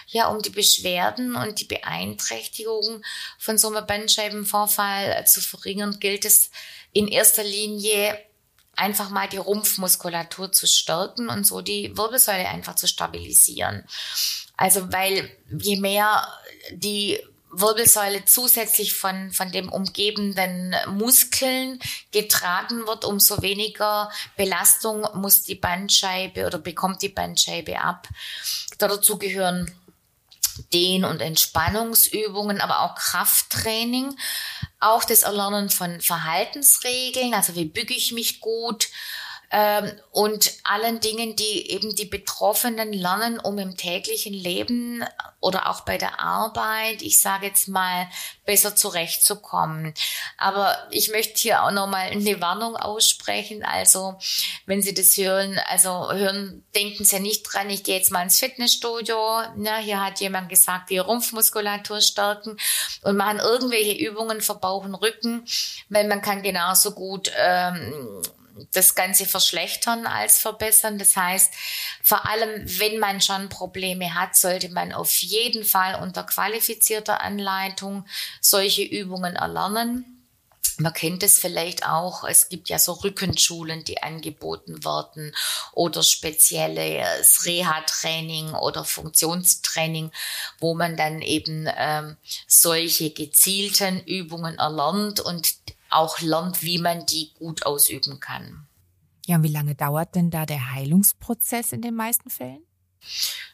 Ja, 0.07 0.29
um 0.29 0.41
die 0.41 0.49
Beschwerden 0.49 1.35
und 1.35 1.59
die 1.59 1.65
Beeinträchtigung 1.65 3.03
von 3.37 3.57
so 3.57 3.67
einem 3.69 3.85
Bandscheibenvorfall 3.85 5.11
äh, 5.11 5.25
zu 5.25 5.41
verringern, 5.41 5.99
gilt 5.99 6.25
es 6.25 6.51
in 6.91 7.07
erster 7.07 7.43
Linie 7.43 8.17
einfach 8.75 9.09
mal 9.09 9.27
die 9.27 9.37
Rumpfmuskulatur 9.37 10.51
zu 10.51 10.65
stärken 10.65 11.29
und 11.29 11.45
so 11.45 11.61
die 11.61 11.95
Wirbelsäule 11.97 12.47
einfach 12.47 12.75
zu 12.75 12.87
stabilisieren. 12.87 13.83
Also 14.55 14.91
weil 14.91 15.29
je 15.57 15.79
mehr 15.79 16.27
die 16.71 17.19
Wirbelsäule 17.51 18.25
zusätzlich 18.25 18.93
von, 18.93 19.31
von 19.31 19.51
dem 19.51 19.69
umgebenden 19.69 20.75
Muskeln 20.87 21.79
getragen 22.11 22.85
wird, 22.87 23.05
umso 23.05 23.41
weniger 23.41 24.11
Belastung 24.37 25.07
muss 25.15 25.43
die 25.43 25.55
Bandscheibe 25.55 26.45
oder 26.45 26.59
bekommt 26.59 27.01
die 27.01 27.09
Bandscheibe 27.09 27.79
ab. 27.79 28.07
Dazu 28.77 29.17
gehören 29.17 29.73
Dehn- 30.73 31.05
und 31.05 31.21
Entspannungsübungen, 31.21 32.61
aber 32.61 32.81
auch 32.81 32.95
Krafttraining, 32.95 34.15
auch 34.79 35.03
das 35.03 35.23
Erlernen 35.23 35.69
von 35.69 36.01
Verhaltensregeln, 36.01 37.33
also 37.33 37.55
wie 37.55 37.65
büge 37.65 37.93
ich 37.93 38.11
mich 38.11 38.41
gut, 38.41 38.89
ähm, 39.51 39.91
und 40.11 40.53
allen 40.63 40.99
Dingen, 40.99 41.35
die 41.35 41.71
eben 41.71 41.95
die 41.95 42.05
Betroffenen 42.05 42.93
lernen, 42.93 43.39
um 43.39 43.57
im 43.57 43.77
täglichen 43.77 44.33
Leben 44.33 45.03
oder 45.39 45.69
auch 45.69 45.81
bei 45.81 45.97
der 45.97 46.19
Arbeit, 46.19 47.01
ich 47.01 47.19
sage 47.19 47.47
jetzt 47.47 47.67
mal, 47.67 48.07
besser 48.45 48.75
zurechtzukommen. 48.75 49.93
Aber 50.37 50.77
ich 50.91 51.09
möchte 51.09 51.39
hier 51.39 51.63
auch 51.63 51.71
nochmal 51.71 52.09
eine 52.09 52.41
Warnung 52.41 52.75
aussprechen. 52.75 53.63
Also, 53.63 54.19
wenn 54.65 54.83
Sie 54.83 54.93
das 54.93 55.17
hören, 55.17 55.59
also 55.67 56.11
hören, 56.11 56.63
denken 56.75 57.03
Sie 57.03 57.19
nicht 57.19 57.43
dran, 57.43 57.69
ich 57.69 57.83
gehe 57.83 57.97
jetzt 57.97 58.11
mal 58.11 58.23
ins 58.23 58.39
Fitnessstudio. 58.39 59.41
Na, 59.55 59.77
hier 59.77 60.03
hat 60.03 60.19
jemand 60.19 60.49
gesagt, 60.49 60.91
die 60.91 60.99
Rumpfmuskulatur 60.99 62.01
stärken 62.01 62.57
und 63.01 63.17
machen 63.17 63.39
irgendwelche 63.39 63.93
Übungen 63.93 64.41
für 64.41 64.55
Bauch 64.55 64.83
und 64.83 64.95
Rücken, 64.95 65.45
weil 65.89 66.07
man 66.07 66.21
kann 66.21 66.43
genauso 66.43 66.91
gut 66.91 67.31
ähm, 67.35 68.21
das 68.73 68.95
Ganze 68.95 69.25
verschlechtern 69.25 70.05
als 70.05 70.39
verbessern. 70.39 70.97
Das 70.97 71.15
heißt, 71.15 71.53
vor 72.03 72.27
allem, 72.27 72.63
wenn 72.79 72.99
man 72.99 73.21
schon 73.21 73.49
Probleme 73.49 74.13
hat, 74.13 74.35
sollte 74.35 74.69
man 74.69 74.93
auf 74.93 75.13
jeden 75.17 75.63
Fall 75.63 76.01
unter 76.01 76.23
qualifizierter 76.23 77.21
Anleitung 77.21 78.05
solche 78.41 78.83
Übungen 78.83 79.35
erlernen. 79.35 80.19
man 80.79 80.93
kennt 80.93 81.23
es 81.23 81.39
vielleicht 81.39 81.85
auch, 81.85 82.23
es 82.23 82.49
gibt 82.49 82.69
ja 82.69 82.79
so 82.79 82.93
Rückenschulen, 82.93 83.83
die 83.83 84.01
angeboten 84.01 84.83
werden 84.83 85.35
oder 85.73 86.03
spezielles 86.03 87.45
Reha-Training 87.45 88.53
oder 88.53 88.85
Funktionstraining, 88.85 90.11
wo 90.59 90.75
man 90.75 90.95
dann 90.95 91.21
eben 91.21 91.67
ähm, 91.77 92.17
solche 92.47 93.11
gezielten 93.11 94.01
Übungen 94.05 94.57
erlernt 94.57 95.19
und 95.19 95.58
auch 95.89 96.19
lernt, 96.19 96.61
wie 96.61 96.79
man 96.79 97.05
die 97.05 97.33
gut 97.33 97.65
ausüben 97.65 98.19
kann. 98.19 98.67
Ja, 99.25 99.35
und 99.37 99.43
wie 99.43 99.51
lange 99.51 99.75
dauert 99.75 100.15
denn 100.15 100.31
da 100.31 100.45
der 100.45 100.73
Heilungsprozess 100.73 101.71
in 101.71 101.81
den 101.81 101.95
meisten 101.95 102.29
Fällen? 102.29 102.65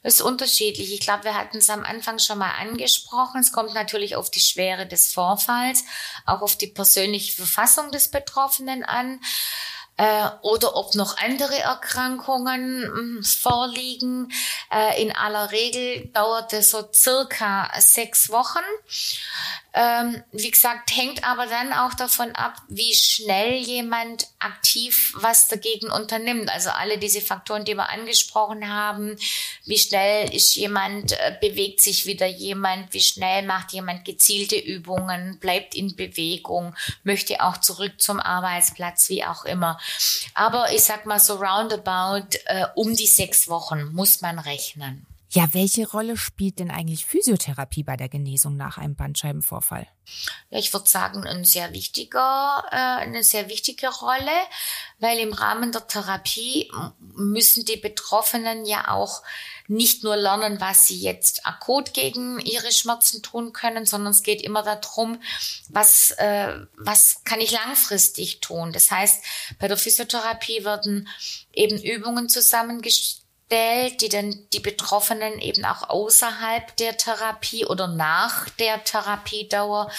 Das 0.04 0.16
ist 0.16 0.22
unterschiedlich. 0.22 0.94
Ich 0.94 1.00
glaube, 1.02 1.26
wir 1.26 1.36
hatten 1.36 1.58
es 1.58 1.70
am 1.70 1.84
Anfang 1.84 2.20
schon 2.20 2.38
mal 2.38 2.52
angesprochen. 2.52 3.42
Es 3.42 3.52
kommt 3.52 3.74
natürlich 3.74 4.16
auf 4.16 4.32
die 4.32 4.40
Schwere 4.40 4.88
des 4.88 5.12
Vorfalls, 5.14 5.84
auch 6.26 6.42
auf 6.42 6.58
die 6.58 6.68
persönliche 6.68 7.36
Verfassung 7.36 7.92
des 7.92 8.10
Betroffenen 8.10 8.84
an 8.84 9.20
äh, 9.98 10.30
oder 10.42 10.76
ob 10.76 10.96
noch 10.96 11.18
andere 11.18 11.58
Erkrankungen 11.58 12.84
hm, 12.84 13.24
vorliegen. 13.24 14.32
Äh, 14.72 15.02
in 15.02 15.16
aller 15.16 15.52
Regel 15.52 16.08
dauert 16.14 16.54
es 16.54 16.72
so 16.72 16.88
circa 16.94 17.72
sechs 17.80 18.30
Wochen. 18.30 18.64
Ähm, 19.78 20.24
wie 20.32 20.52
gesagt, 20.52 20.96
hängt 20.96 21.28
aber 21.28 21.48
dann 21.48 21.74
auch 21.74 21.94
davon 21.94 22.32
ab, 22.34 22.62
wie 22.70 22.94
schnell 22.94 23.56
jemand 23.56 24.30
aktiv 24.40 25.12
was 25.18 25.50
dagegen 25.50 25.92
unternimmt. 25.92 26.50
Also 26.50 26.70
alle 26.70 26.98
diese 26.98 27.20
Faktoren, 27.20 27.66
die 27.66 27.76
wir 27.76 27.90
angesprochen 27.90 28.70
haben, 28.74 29.18
wie 29.66 29.78
schnell 29.78 30.34
ist 30.34 30.56
jemand, 30.56 31.12
äh, 31.12 31.38
bewegt 31.42 31.82
sich 31.82 32.06
wieder 32.06 32.26
jemand, 32.26 32.94
wie 32.94 33.02
schnell 33.02 33.44
macht 33.44 33.74
jemand 33.74 34.06
gezielte 34.06 34.56
Übungen, 34.56 35.40
bleibt 35.40 35.76
in 35.76 35.98
Bewegung, 35.98 36.74
möchte 37.04 37.42
auch 37.42 37.58
zurück 37.58 38.00
zum 38.00 38.22
Arbeitsplatz, 38.22 39.10
wie 39.10 39.26
auch 39.26 39.44
immer. 39.44 39.78
Aber 40.36 40.72
ich 40.72 40.84
sag 40.84 41.06
mal 41.06 41.20
so 41.20 41.36
roundabout 41.36 42.38
äh, 42.46 42.68
um 42.76 42.96
die 42.96 43.08
sechs 43.08 43.50
Wochen 43.50 43.94
muss 43.94 44.22
man 44.22 44.40
rechnen. 44.40 45.06
Ja, 45.36 45.54
welche 45.54 45.86
Rolle 45.86 46.16
spielt 46.16 46.60
denn 46.60 46.72
eigentlich 46.72 47.06
Physiotherapie 47.06 47.84
bei 47.84 47.98
der 47.98 48.08
Genesung 48.08 48.56
nach 48.56 48.78
einem 48.78 48.96
Bandscheibenvorfall? 48.96 49.86
Ja, 50.50 50.60
ich 50.60 50.72
würde 50.72 50.88
sagen, 50.88 51.28
ein 51.28 51.44
sehr 51.44 51.74
wichtiger, 51.74 52.64
äh, 52.72 52.76
eine 52.76 53.22
sehr 53.22 53.50
wichtige 53.50 53.90
Rolle, 53.90 54.32
weil 55.00 55.20
im 55.20 55.34
Rahmen 55.34 55.74
der 55.74 55.88
Therapie 55.88 56.72
müssen 57.16 57.66
die 57.66 57.76
Betroffenen 57.76 58.66
ja 58.66 58.88
auch 58.92 59.24
nicht 59.68 60.06
nur 60.06 60.16
lernen, 60.16 60.62
was 60.62 60.88
sie 60.88 61.02
jetzt 61.02 61.46
akut 61.46 61.94
gegen 61.94 62.40
ihre 62.40 62.72
Schmerzen 62.72 63.22
tun 63.22 63.52
können, 63.52 63.86
sondern 63.86 64.12
es 64.12 64.24
geht 64.24 64.42
immer 64.42 64.64
darum, 64.64 65.20
was, 65.68 66.12
äh, 66.12 66.60
was 66.78 67.26
kann 67.26 67.42
ich 67.42 67.52
langfristig 67.52 68.40
tun. 68.40 68.72
Das 68.72 68.90
heißt, 68.90 69.22
bei 69.60 69.68
der 69.68 69.76
Physiotherapie 69.76 70.64
werden 70.64 71.10
eben 71.52 71.82
Übungen 71.82 72.30
zusammengestellt, 72.30 73.25
stellt, 73.46 74.02
die 74.02 74.10
dann 74.10 74.48
die 74.54 74.60
Betroffenen 74.60 75.40
eben 75.40 75.66
auch 75.66 75.90
außerhalb 75.90 76.76
der 76.78 76.98
Therapie 76.98 77.66
oder 77.66 77.88
nach 77.88 78.50
der 78.50 78.84
Therapiedauer 78.84 79.92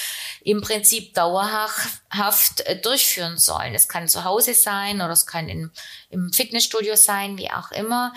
im 0.42 0.60
Prinzip 0.60 1.14
dauerhaft 1.14 2.60
äh, 2.64 2.80
durchführen 2.80 3.38
sollen. 3.38 3.74
Es 3.74 3.88
kann 3.88 4.08
zu 4.08 4.24
Hause 4.24 4.54
sein 4.54 4.96
oder 4.96 5.10
es 5.10 5.26
kann 5.26 5.48
in, 5.48 5.70
im 6.10 6.32
Fitnessstudio 6.32 6.96
sein, 6.96 7.38
wie 7.38 7.50
auch 7.50 7.70
immer. 7.70 8.12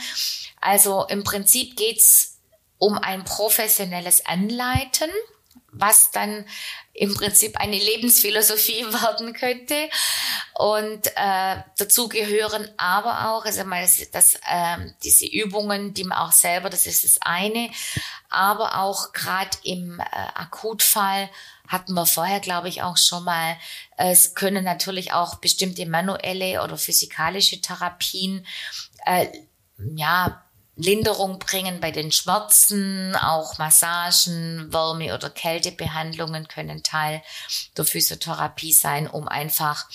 Also 0.61 1.05
im 1.07 1.23
Prinzip 1.23 1.75
geht's 1.75 2.39
um 2.77 2.97
ein 2.97 3.23
professionelles 3.23 4.25
Anleiten 4.25 5.09
was 5.71 6.11
dann 6.11 6.45
im 6.93 7.13
Prinzip 7.13 7.57
eine 7.59 7.77
Lebensphilosophie 7.77 8.85
werden 8.91 9.33
könnte. 9.33 9.89
Und 10.55 11.07
äh, 11.15 11.57
dazu 11.77 12.09
gehören 12.09 12.69
aber 12.77 13.29
auch, 13.29 13.45
also 13.45 13.63
mal 13.63 13.81
das, 13.81 14.09
das, 14.11 14.35
äh, 14.35 14.91
diese 15.03 15.25
Übungen, 15.25 15.93
die 15.93 16.03
man 16.03 16.17
auch 16.17 16.31
selber, 16.31 16.69
das 16.69 16.85
ist 16.85 17.03
das 17.03 17.17
eine, 17.21 17.69
aber 18.29 18.79
auch 18.79 19.13
gerade 19.13 19.57
im 19.63 19.99
äh, 19.99 20.03
Akutfall 20.35 21.29
hatten 21.67 21.93
wir 21.93 22.07
vorher, 22.07 22.39
glaube 22.39 22.67
ich, 22.67 22.81
auch 22.81 22.97
schon 22.97 23.23
mal, 23.23 23.55
es 23.95 24.33
können 24.33 24.63
natürlich 24.63 25.13
auch 25.13 25.35
bestimmte 25.35 25.85
manuelle 25.85 26.63
oder 26.63 26.77
physikalische 26.77 27.61
Therapien 27.61 28.45
äh, 29.05 29.27
ja 29.95 30.43
Linderung 30.79 31.39
bringen 31.39 31.81
bei 31.81 31.91
den 31.91 32.09
Schmerzen, 32.11 33.13
auch 33.17 33.57
Massagen, 33.57 34.71
Wärme- 34.71 35.13
oder 35.13 35.29
Kältebehandlungen 35.29 36.47
können 36.47 36.83
Teil 36.83 37.21
der 37.75 37.83
Physiotherapie 37.83 38.71
sein, 38.71 39.07
um 39.07 39.27
einfach 39.27 39.87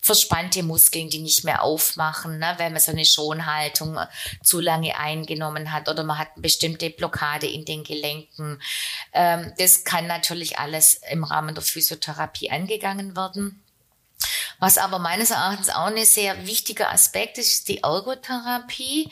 verspannte 0.00 0.62
Muskeln, 0.62 1.10
die 1.10 1.18
nicht 1.18 1.44
mehr 1.44 1.62
aufmachen, 1.62 2.38
ne, 2.38 2.54
wenn 2.56 2.72
man 2.72 2.80
so 2.80 2.90
eine 2.90 3.04
Schonhaltung 3.04 3.98
zu 4.42 4.60
lange 4.60 4.98
eingenommen 4.98 5.72
hat 5.72 5.90
oder 5.90 6.04
man 6.04 6.16
hat 6.18 6.28
eine 6.34 6.42
bestimmte 6.42 6.88
Blockade 6.88 7.46
in 7.46 7.66
den 7.66 7.84
Gelenken. 7.84 8.62
Ähm, 9.12 9.52
das 9.58 9.84
kann 9.84 10.06
natürlich 10.06 10.58
alles 10.58 11.02
im 11.10 11.22
Rahmen 11.22 11.54
der 11.54 11.62
Physiotherapie 11.62 12.50
angegangen 12.50 13.14
werden. 13.14 13.62
Was 14.58 14.76
aber 14.76 14.98
meines 14.98 15.30
Erachtens 15.30 15.70
auch 15.70 15.86
ein 15.86 16.04
sehr 16.04 16.46
wichtiger 16.46 16.90
Aspekt 16.92 17.38
ist, 17.38 17.50
ist 17.50 17.68
die 17.68 17.82
Ergotherapie. 17.82 19.10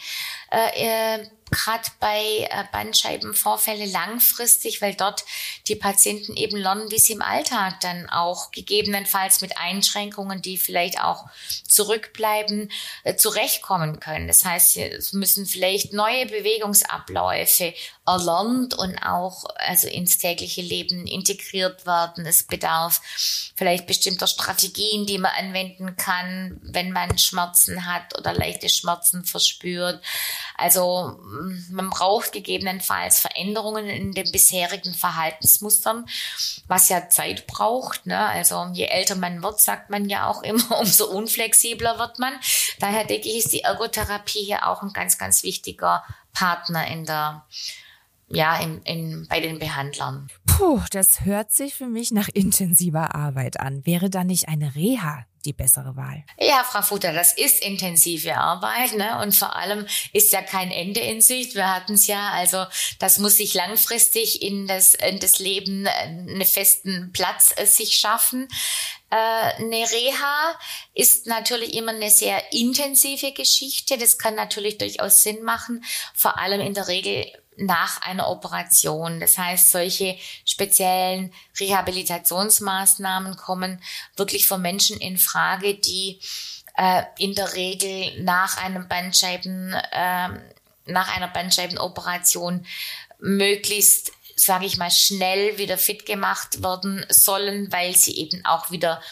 Äh, 0.50 1.18
äh, 1.18 1.26
gerade 1.50 1.84
bei 2.00 2.48
äh, 2.50 2.64
Bandscheibenvorfälle 2.72 3.87
langfristig, 3.87 4.82
weil 4.82 4.94
dort 4.94 5.24
die 5.66 5.76
Patienten 5.76 6.37
eben 6.37 6.56
lernen, 6.56 6.90
wie 6.90 6.98
sie 6.98 7.14
im 7.14 7.22
Alltag 7.22 7.80
dann 7.80 8.08
auch 8.08 8.50
gegebenenfalls 8.50 9.40
mit 9.40 9.56
Einschränkungen, 9.58 10.42
die 10.42 10.58
vielleicht 10.58 11.00
auch 11.02 11.26
zurückbleiben, 11.66 12.70
äh, 13.04 13.16
zurechtkommen 13.16 14.00
können. 14.00 14.28
Das 14.28 14.44
heißt, 14.44 14.76
es 14.76 15.12
müssen 15.12 15.46
vielleicht 15.46 15.92
neue 15.92 16.26
Bewegungsabläufe 16.26 17.74
erlernt 18.06 18.74
und 18.74 18.98
auch 18.98 19.44
also 19.56 19.88
ins 19.88 20.18
tägliche 20.18 20.62
Leben 20.62 21.06
integriert 21.06 21.87
werden. 21.87 22.26
Es 22.26 22.42
bedarf 22.42 23.00
vielleicht 23.54 23.87
bestimmter 23.87 24.26
Strategien, 24.26 25.06
die 25.06 25.18
man 25.18 25.32
anwenden 25.38 25.96
kann, 25.96 26.58
wenn 26.62 26.92
man 26.92 27.18
Schmerzen 27.18 27.87
hat 27.87 28.18
oder 28.18 28.32
leichte 28.32 28.68
Schmerzen 28.68 29.24
verspürt. 29.24 30.02
Also 30.57 31.18
man 31.70 31.90
braucht 31.90 32.33
gegebenenfalls 32.33 33.20
Veränderungen 33.20 33.87
in 33.87 34.12
den 34.12 34.31
bisherigen 34.31 34.94
Verhaltensmustern, 34.94 36.07
was 36.66 36.88
ja 36.88 37.09
Zeit 37.09 37.46
braucht. 37.46 38.07
Ne? 38.07 38.18
Also 38.18 38.70
je 38.72 38.87
älter 38.87 39.14
man 39.14 39.42
wird, 39.42 39.61
sagt 39.61 39.90
man 39.90 40.09
ja 40.09 40.27
auch 40.27 40.42
immer, 40.42 40.79
umso 40.81 41.07
unflexibler 41.07 41.98
wird 41.98 42.18
man. 42.18 42.35
Daher 42.81 43.05
denke 43.05 43.29
ich, 43.29 43.38
ist 43.38 43.53
die 43.53 43.61
Ergotherapie 43.61 44.44
hier 44.44 44.66
auch 44.66 44.83
ein 44.83 44.92
ganz, 44.92 45.18
ganz 45.18 45.42
wichtiger 45.42 46.05
Partner 46.33 46.87
in 46.87 47.05
der 47.05 47.44
ja, 48.31 48.59
in, 48.59 48.83
in, 48.83 49.27
bei 49.29 49.40
den 49.40 49.59
Behandlern. 49.59 50.29
Puh, 50.46 50.83
das 50.90 51.24
hört 51.24 51.51
sich 51.53 51.74
für 51.74 51.87
mich 51.87 52.11
nach 52.11 52.29
intensiver 52.29 53.14
Arbeit 53.14 53.59
an. 53.61 53.87
Wäre 53.87 54.11
da 54.11 54.24
nicht 54.24 54.48
eine 54.48 54.74
Reha 54.74 55.24
die 55.44 55.53
bessere 55.53 55.96
Wahl? 55.96 56.24
Ja, 56.38 56.64
Frau 56.64 56.83
Futter, 56.83 57.12
das 57.12 57.33
ist 57.33 57.62
intensive 57.62 58.37
Arbeit, 58.37 58.94
ne? 58.94 59.20
Und 59.20 59.35
vor 59.35 59.57
allem 59.57 59.87
ist 60.12 60.33
ja 60.33 60.42
kein 60.42 60.70
Ende 60.70 61.01
in 61.01 61.20
Sicht. 61.20 61.55
Wir 61.55 61.72
hatten 61.72 61.94
es 61.94 62.07
ja, 62.07 62.31
also 62.31 62.64
das 62.98 63.18
muss 63.18 63.37
sich 63.37 63.55
langfristig 63.55 64.42
in 64.42 64.66
das, 64.66 64.94
in 64.94 65.18
das 65.18 65.38
Leben 65.38 65.87
äh, 65.87 65.90
einen 65.90 66.44
festen 66.44 67.11
Platz 67.12 67.53
äh, 67.57 67.66
sich 67.66 67.94
schaffen. 67.94 68.48
Äh, 69.11 69.16
eine 69.62 69.90
Reha 69.90 70.59
ist 70.94 71.27
natürlich 71.27 71.75
immer 71.75 71.92
eine 71.92 72.11
sehr 72.11 72.53
intensive 72.53 73.33
Geschichte. 73.33 73.97
Das 73.97 74.18
kann 74.18 74.35
natürlich 74.35 74.79
durchaus 74.79 75.23
Sinn 75.23 75.42
machen, 75.42 75.85
vor 76.14 76.38
allem 76.38 76.61
in 76.61 76.75
der 76.75 76.88
Regel 76.88 77.27
nach 77.57 78.03
einer 78.03 78.29
Operation. 78.29 79.21
Das 79.21 79.37
heißt, 79.37 79.73
solche 79.73 80.16
speziellen 80.44 81.33
Rehabilitationsmaßnahmen 81.59 83.37
kommen 83.37 83.83
wirklich 84.16 84.47
für 84.47 84.59
Menschen 84.59 84.99
in 84.99 85.18
Frage, 85.18 85.75
die 85.75 86.21
äh, 86.77 87.03
in 87.18 87.35
der 87.35 87.55
Regel 87.55 88.23
nach 88.23 88.62
einem 88.62 88.88
Bandscheiben, 88.88 89.73
äh, 89.73 90.29
nach 90.87 91.16
einer 91.16 91.29
Bandscheibenoperation 91.29 92.64
möglichst 93.18 94.12
sage 94.38 94.66
ich 94.66 94.77
mal, 94.77 94.90
schnell 94.90 95.59
wieder 95.59 95.77
fit 95.77 96.07
gemacht 96.07 96.62
werden 96.62 97.05
sollen, 97.09 97.72
weil 97.72 97.96
sie 97.96 98.16
eben 98.16 98.44
auch 98.44 98.70
wieder 98.70 99.03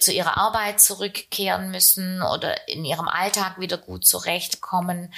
zu 0.00 0.12
ihrer 0.12 0.36
Arbeit 0.36 0.80
zurückkehren 0.80 1.70
müssen 1.70 2.20
oder 2.22 2.68
in 2.68 2.84
ihrem 2.84 3.08
Alltag 3.08 3.60
wieder 3.60 3.78
gut 3.78 4.04
zurechtkommen 4.04 5.12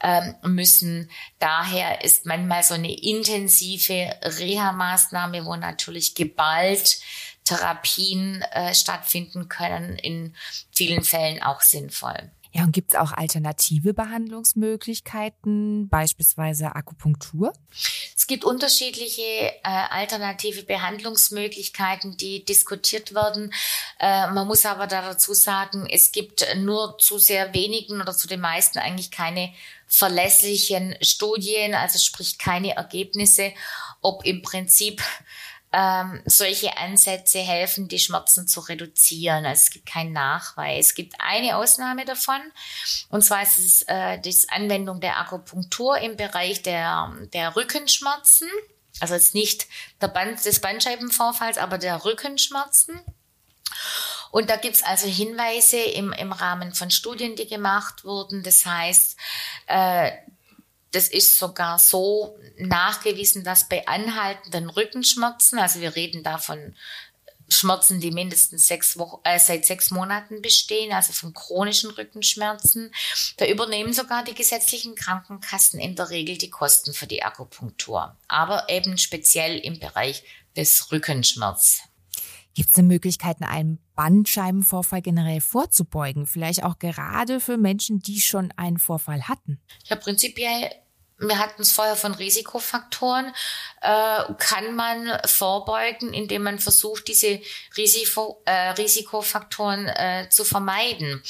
ähm, 0.00 0.34
müssen. 0.42 1.10
Daher 1.38 2.04
ist 2.04 2.26
manchmal 2.26 2.62
so 2.62 2.74
eine 2.74 2.92
intensive 2.92 4.16
Reha-Maßnahme, 4.22 5.46
wo 5.46 5.56
natürlich 5.56 6.14
geballt 6.14 6.98
Therapien 7.44 8.42
äh, 8.52 8.74
stattfinden 8.74 9.48
können, 9.48 9.96
in 9.96 10.36
vielen 10.72 11.04
Fällen 11.04 11.42
auch 11.42 11.62
sinnvoll. 11.62 12.30
Ja, 12.52 12.64
und 12.64 12.72
gibt 12.72 12.92
es 12.92 12.98
auch 12.98 13.12
alternative 13.12 13.94
Behandlungsmöglichkeiten, 13.94 15.88
beispielsweise 15.88 16.74
Akupunktur? 16.74 17.52
Es 18.16 18.26
gibt 18.26 18.44
unterschiedliche 18.44 19.22
äh, 19.22 19.52
alternative 19.62 20.64
Behandlungsmöglichkeiten, 20.64 22.16
die 22.16 22.44
diskutiert 22.44 23.14
werden. 23.14 23.52
Äh, 24.00 24.30
man 24.32 24.48
muss 24.48 24.66
aber 24.66 24.88
dazu 24.88 25.32
sagen, 25.32 25.86
es 25.88 26.10
gibt 26.10 26.44
nur 26.56 26.98
zu 26.98 27.18
sehr 27.18 27.54
wenigen 27.54 28.00
oder 28.00 28.12
zu 28.12 28.26
den 28.26 28.40
meisten 28.40 28.78
eigentlich 28.78 29.12
keine 29.12 29.52
verlässlichen 29.86 30.96
Studien, 31.02 31.74
also 31.74 31.98
sprich 31.98 32.38
keine 32.38 32.76
Ergebnisse, 32.76 33.52
ob 34.00 34.24
im 34.24 34.42
Prinzip 34.42 35.02
ähm, 35.72 36.20
solche 36.26 36.76
Ansätze 36.76 37.38
helfen, 37.38 37.88
die 37.88 37.98
Schmerzen 37.98 38.48
zu 38.48 38.60
reduzieren. 38.60 39.46
Also 39.46 39.60
es 39.60 39.70
gibt 39.70 39.86
keinen 39.86 40.12
Nachweis. 40.12 40.86
Es 40.86 40.94
gibt 40.94 41.14
eine 41.18 41.56
Ausnahme 41.56 42.04
davon, 42.04 42.40
und 43.08 43.22
zwar 43.22 43.42
ist 43.42 43.58
es 43.58 43.82
äh, 43.82 44.18
die 44.18 44.36
Anwendung 44.48 45.00
der 45.00 45.18
Akupunktur 45.18 45.98
im 45.98 46.16
Bereich 46.16 46.62
der, 46.62 47.14
der 47.32 47.54
Rückenschmerzen. 47.56 48.48
Also 49.00 49.14
jetzt 49.14 49.34
nicht 49.34 49.66
der 50.00 50.08
Band, 50.08 50.44
des 50.44 50.60
Bandscheibenvorfalls, 50.60 51.58
aber 51.58 51.78
der 51.78 52.04
Rückenschmerzen. 52.04 53.00
Und 54.30 54.50
da 54.50 54.56
gibt's 54.56 54.82
also 54.82 55.06
Hinweise 55.06 55.78
im, 55.78 56.12
im 56.12 56.32
Rahmen 56.32 56.74
von 56.74 56.90
Studien, 56.90 57.36
die 57.36 57.48
gemacht 57.48 58.04
wurden. 58.04 58.42
Das 58.42 58.64
heißt, 58.64 59.16
äh, 59.66 60.12
das 60.92 61.08
ist 61.08 61.38
sogar 61.38 61.78
so 61.78 62.38
nachgewiesen, 62.58 63.44
dass 63.44 63.68
bei 63.68 63.86
anhaltenden 63.86 64.70
Rückenschmerzen, 64.70 65.58
also 65.58 65.80
wir 65.80 65.94
reden 65.94 66.22
da 66.22 66.38
von 66.38 66.74
Schmerzen, 67.52 68.00
die 68.00 68.12
mindestens 68.12 68.66
sechs 68.66 68.96
Wochen, 68.96 69.20
äh, 69.24 69.38
seit 69.38 69.66
sechs 69.66 69.90
Monaten 69.90 70.40
bestehen, 70.40 70.92
also 70.92 71.12
von 71.12 71.34
chronischen 71.34 71.90
Rückenschmerzen, 71.90 72.92
da 73.38 73.46
übernehmen 73.46 73.92
sogar 73.92 74.24
die 74.24 74.34
gesetzlichen 74.34 74.94
Krankenkassen 74.94 75.80
in 75.80 75.96
der 75.96 76.10
Regel 76.10 76.38
die 76.38 76.50
Kosten 76.50 76.92
für 76.92 77.06
die 77.06 77.22
Akupunktur, 77.22 78.16
aber 78.28 78.68
eben 78.68 78.98
speziell 78.98 79.58
im 79.58 79.80
Bereich 79.80 80.22
des 80.56 80.92
Rückenschmerz. 80.92 81.80
Gibt 82.54 82.68
es 82.68 82.74
denn 82.74 82.86
Möglichkeiten, 82.86 83.44
einem 83.44 83.78
Bandscheibenvorfall 83.94 85.02
generell 85.02 85.40
vorzubeugen? 85.40 86.26
Vielleicht 86.26 86.64
auch 86.64 86.78
gerade 86.78 87.40
für 87.40 87.56
Menschen, 87.56 88.00
die 88.00 88.20
schon 88.20 88.52
einen 88.56 88.78
Vorfall 88.78 89.28
hatten? 89.28 89.60
Ja, 89.84 89.96
prinzipiell 89.96 90.70
wir 91.20 91.38
hatten 91.38 91.62
es 91.62 91.72
vorher 91.72 91.96
von 91.96 92.14
Risikofaktoren, 92.14 93.32
äh, 93.82 94.22
kann 94.38 94.74
man 94.74 95.18
vorbeugen, 95.26 96.12
indem 96.12 96.44
man 96.44 96.58
versucht, 96.58 97.08
diese 97.08 97.40
Risiko, 97.76 98.42
äh, 98.46 98.70
Risikofaktoren 98.70 99.88
äh, 99.88 100.28
zu 100.30 100.44
vermeiden. 100.44 101.22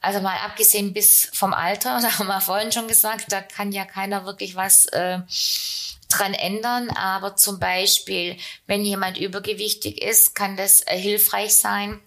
Also 0.00 0.20
mal 0.20 0.36
abgesehen 0.38 0.92
bis 0.92 1.30
vom 1.32 1.52
Alter, 1.52 2.00
da 2.02 2.18
haben 2.18 2.26
wir 2.26 2.40
vorhin 2.40 2.72
schon 2.72 2.88
gesagt, 2.88 3.26
da 3.28 3.42
kann 3.42 3.72
ja 3.72 3.84
keiner 3.84 4.24
wirklich 4.24 4.54
was 4.54 4.86
äh, 4.86 5.18
dran 6.18 6.34
ändern, 6.34 6.90
aber 6.90 7.36
zum 7.36 7.58
Beispiel, 7.58 8.36
wenn 8.66 8.84
jemand 8.84 9.18
übergewichtig 9.18 10.02
ist, 10.02 10.34
kann 10.34 10.56
das 10.56 10.80
äh, 10.86 10.96
hilfreich 10.96 11.56
sein, 11.56 12.00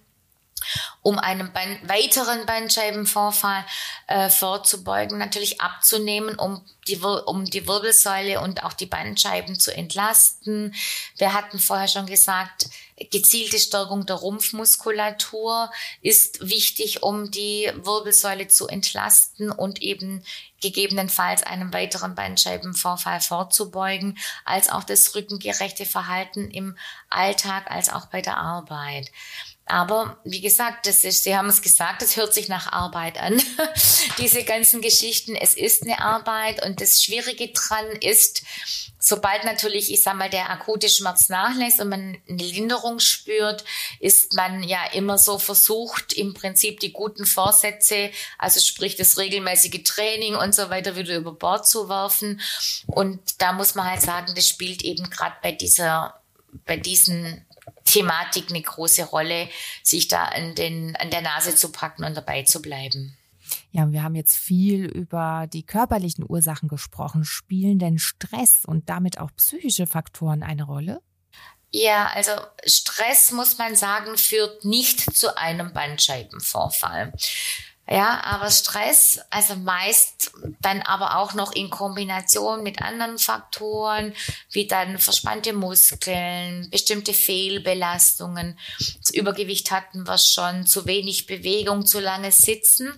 um 1.02 1.18
einen 1.18 1.52
Band, 1.52 1.88
weiteren 1.88 2.46
Bandscheibenvorfall 2.46 3.64
äh, 4.06 4.30
vorzubeugen, 4.30 5.18
natürlich 5.18 5.60
abzunehmen, 5.60 6.38
um 6.38 6.64
die, 6.86 6.96
um 6.96 7.44
die 7.44 7.66
Wirbelsäule 7.66 8.40
und 8.40 8.64
auch 8.64 8.72
die 8.72 8.86
Bandscheiben 8.86 9.58
zu 9.58 9.74
entlasten. 9.74 10.74
Wir 11.16 11.34
hatten 11.34 11.58
vorher 11.58 11.88
schon 11.88 12.06
gesagt, 12.06 12.68
gezielte 13.10 13.58
Stärkung 13.58 14.06
der 14.06 14.16
Rumpfmuskulatur 14.16 15.70
ist 16.00 16.48
wichtig, 16.48 17.02
um 17.02 17.30
die 17.30 17.70
Wirbelsäule 17.76 18.48
zu 18.48 18.66
entlasten 18.66 19.50
und 19.50 19.82
eben 19.82 20.24
gegebenenfalls 20.60 21.42
einem 21.42 21.72
weiteren 21.72 22.14
Bandscheibenvorfall 22.14 23.20
vorzubeugen, 23.20 24.18
als 24.44 24.68
auch 24.68 24.84
das 24.84 25.14
rückengerechte 25.14 25.86
Verhalten 25.86 26.50
im 26.50 26.76
Alltag, 27.08 27.70
als 27.70 27.90
auch 27.90 28.06
bei 28.06 28.20
der 28.20 28.38
Arbeit. 28.38 29.10
Aber 29.68 30.18
wie 30.24 30.40
gesagt, 30.40 30.86
das 30.86 31.04
ist, 31.04 31.24
Sie 31.24 31.36
haben 31.36 31.48
es 31.48 31.60
gesagt, 31.60 32.02
es 32.02 32.16
hört 32.16 32.32
sich 32.32 32.48
nach 32.48 32.72
Arbeit 32.72 33.18
an. 33.18 33.40
Diese 34.18 34.42
ganzen 34.44 34.80
Geschichten, 34.80 35.36
es 35.36 35.54
ist 35.54 35.82
eine 35.82 36.00
Arbeit 36.00 36.64
und 36.64 36.80
das 36.80 37.02
Schwierige 37.02 37.48
dran 37.48 37.86
ist, 38.00 38.42
sobald 38.98 39.44
natürlich, 39.44 39.92
ich 39.92 40.02
sag 40.02 40.16
mal, 40.16 40.30
der 40.30 40.50
akute 40.50 40.88
Schmerz 40.88 41.28
nachlässt 41.28 41.80
und 41.80 41.90
man 41.90 42.16
eine 42.28 42.42
Linderung 42.42 42.98
spürt, 42.98 43.64
ist 44.00 44.32
man 44.32 44.62
ja 44.62 44.84
immer 44.92 45.18
so 45.18 45.38
versucht, 45.38 46.14
im 46.14 46.34
Prinzip 46.34 46.80
die 46.80 46.92
guten 46.92 47.26
Vorsätze, 47.26 48.10
also 48.38 48.60
sprich 48.60 48.96
das 48.96 49.18
regelmäßige 49.18 49.82
Training 49.84 50.34
und 50.34 50.54
so 50.54 50.70
weiter 50.70 50.96
wieder 50.96 51.16
über 51.16 51.32
Bord 51.32 51.68
zu 51.68 51.88
werfen. 51.88 52.40
Und 52.86 53.20
da 53.38 53.52
muss 53.52 53.74
man 53.74 53.90
halt 53.90 54.02
sagen, 54.02 54.32
das 54.34 54.48
spielt 54.48 54.82
eben 54.82 55.10
gerade 55.10 55.36
bei 55.42 55.52
dieser, 55.52 56.20
bei 56.64 56.76
diesen 56.76 57.44
Thematik 57.88 58.50
eine 58.50 58.62
große 58.62 59.04
Rolle, 59.04 59.48
sich 59.82 60.08
da 60.08 60.24
an, 60.24 60.54
den, 60.54 60.96
an 60.96 61.10
der 61.10 61.22
Nase 61.22 61.54
zu 61.54 61.72
packen 61.72 62.04
und 62.04 62.16
dabei 62.16 62.42
zu 62.42 62.60
bleiben. 62.60 63.16
Ja, 63.70 63.90
wir 63.90 64.02
haben 64.02 64.14
jetzt 64.14 64.36
viel 64.36 64.84
über 64.84 65.46
die 65.50 65.64
körperlichen 65.64 66.24
Ursachen 66.28 66.68
gesprochen. 66.68 67.24
Spielen 67.24 67.78
denn 67.78 67.98
Stress 67.98 68.64
und 68.66 68.88
damit 68.88 69.18
auch 69.18 69.30
psychische 69.36 69.86
Faktoren 69.86 70.42
eine 70.42 70.64
Rolle? 70.64 71.00
Ja, 71.70 72.06
also 72.14 72.32
Stress 72.64 73.30
muss 73.32 73.58
man 73.58 73.76
sagen, 73.76 74.16
führt 74.16 74.64
nicht 74.64 75.16
zu 75.16 75.36
einem 75.36 75.72
Bandscheibenvorfall. 75.72 77.12
Ja, 77.90 78.22
aber 78.22 78.50
Stress, 78.50 79.18
also 79.30 79.56
meist 79.56 80.32
dann 80.60 80.82
aber 80.82 81.16
auch 81.16 81.32
noch 81.32 81.52
in 81.52 81.70
Kombination 81.70 82.62
mit 82.62 82.82
anderen 82.82 83.18
Faktoren, 83.18 84.14
wie 84.50 84.66
dann 84.66 84.98
verspannte 84.98 85.54
Muskeln, 85.54 86.68
bestimmte 86.70 87.14
Fehlbelastungen. 87.14 88.58
Das 89.00 89.10
Übergewicht 89.14 89.70
hatten 89.70 90.06
wir 90.06 90.18
schon, 90.18 90.66
zu 90.66 90.84
wenig 90.84 91.26
Bewegung, 91.26 91.86
zu 91.86 91.98
lange 91.98 92.30
Sitzen, 92.30 92.92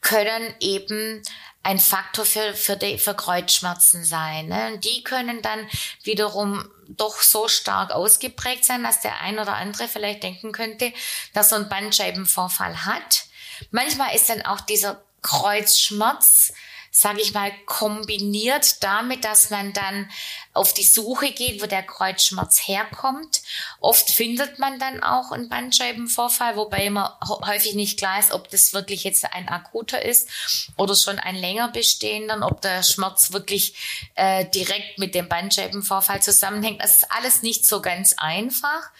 können 0.00 0.54
eben 0.60 1.20
ein 1.64 1.80
Faktor 1.80 2.24
für, 2.24 2.54
für, 2.54 2.76
die, 2.76 2.98
für 2.98 3.14
Kreuzschmerzen 3.14 4.04
sein. 4.04 4.46
Ne? 4.46 4.74
Und 4.74 4.84
die 4.84 5.02
können 5.02 5.42
dann 5.42 5.66
wiederum 6.04 6.68
doch 6.86 7.20
so 7.20 7.48
stark 7.48 7.90
ausgeprägt 7.90 8.64
sein, 8.64 8.84
dass 8.84 9.00
der 9.00 9.20
ein 9.22 9.40
oder 9.40 9.54
andere 9.54 9.88
vielleicht 9.88 10.22
denken 10.22 10.52
könnte, 10.52 10.92
dass 11.34 11.50
er 11.50 11.58
einen 11.58 11.68
Bandscheibenvorfall 11.68 12.84
hat 12.84 13.24
Manchmal 13.70 14.14
ist 14.14 14.28
dann 14.28 14.42
auch 14.42 14.60
dieser 14.60 15.02
Kreuzschmerz 15.22 16.52
sage 16.94 17.22
ich 17.22 17.32
mal, 17.32 17.50
kombiniert 17.64 18.82
damit, 18.84 19.24
dass 19.24 19.48
man 19.48 19.72
dann 19.72 20.10
auf 20.54 20.74
die 20.74 20.84
Suche 20.84 21.32
geht, 21.32 21.62
wo 21.62 21.66
der 21.66 21.82
Kreuzschmerz 21.82 22.68
herkommt. 22.68 23.42
Oft 23.80 24.10
findet 24.10 24.58
man 24.58 24.78
dann 24.78 25.02
auch 25.02 25.32
einen 25.32 25.48
Bandscheibenvorfall, 25.48 26.56
wobei 26.56 26.86
immer 26.86 27.18
häufig 27.46 27.74
nicht 27.74 27.98
klar 27.98 28.18
ist, 28.18 28.32
ob 28.32 28.50
das 28.50 28.74
wirklich 28.74 29.04
jetzt 29.04 29.24
ein 29.32 29.48
akuter 29.48 30.02
ist 30.02 30.28
oder 30.76 30.94
schon 30.94 31.18
ein 31.18 31.36
länger 31.36 31.68
bestehender, 31.68 32.38
ob 32.42 32.60
der 32.60 32.82
Schmerz 32.82 33.32
wirklich 33.32 34.10
äh, 34.14 34.44
direkt 34.50 34.98
mit 34.98 35.14
dem 35.14 35.28
Bandscheibenvorfall 35.28 36.22
zusammenhängt. 36.22 36.82
Das 36.82 36.98
ist 36.98 37.12
alles 37.12 37.42
nicht 37.42 37.66
so 37.66 37.80
ganz 37.80 38.14
einfach. 38.18 38.90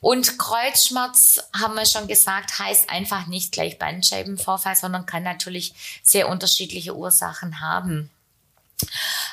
Und 0.00 0.38
Kreuzschmerz, 0.38 1.40
haben 1.58 1.74
wir 1.74 1.86
schon 1.86 2.08
gesagt, 2.08 2.58
heißt 2.58 2.90
einfach 2.90 3.26
nicht 3.26 3.52
gleich 3.52 3.78
Bandscheibenvorfall, 3.78 4.76
sondern 4.76 5.06
kann 5.06 5.22
natürlich 5.22 5.74
sehr 6.02 6.28
unterschiedliche 6.28 6.94
Ursachen 6.94 7.60
haben. 7.60 8.10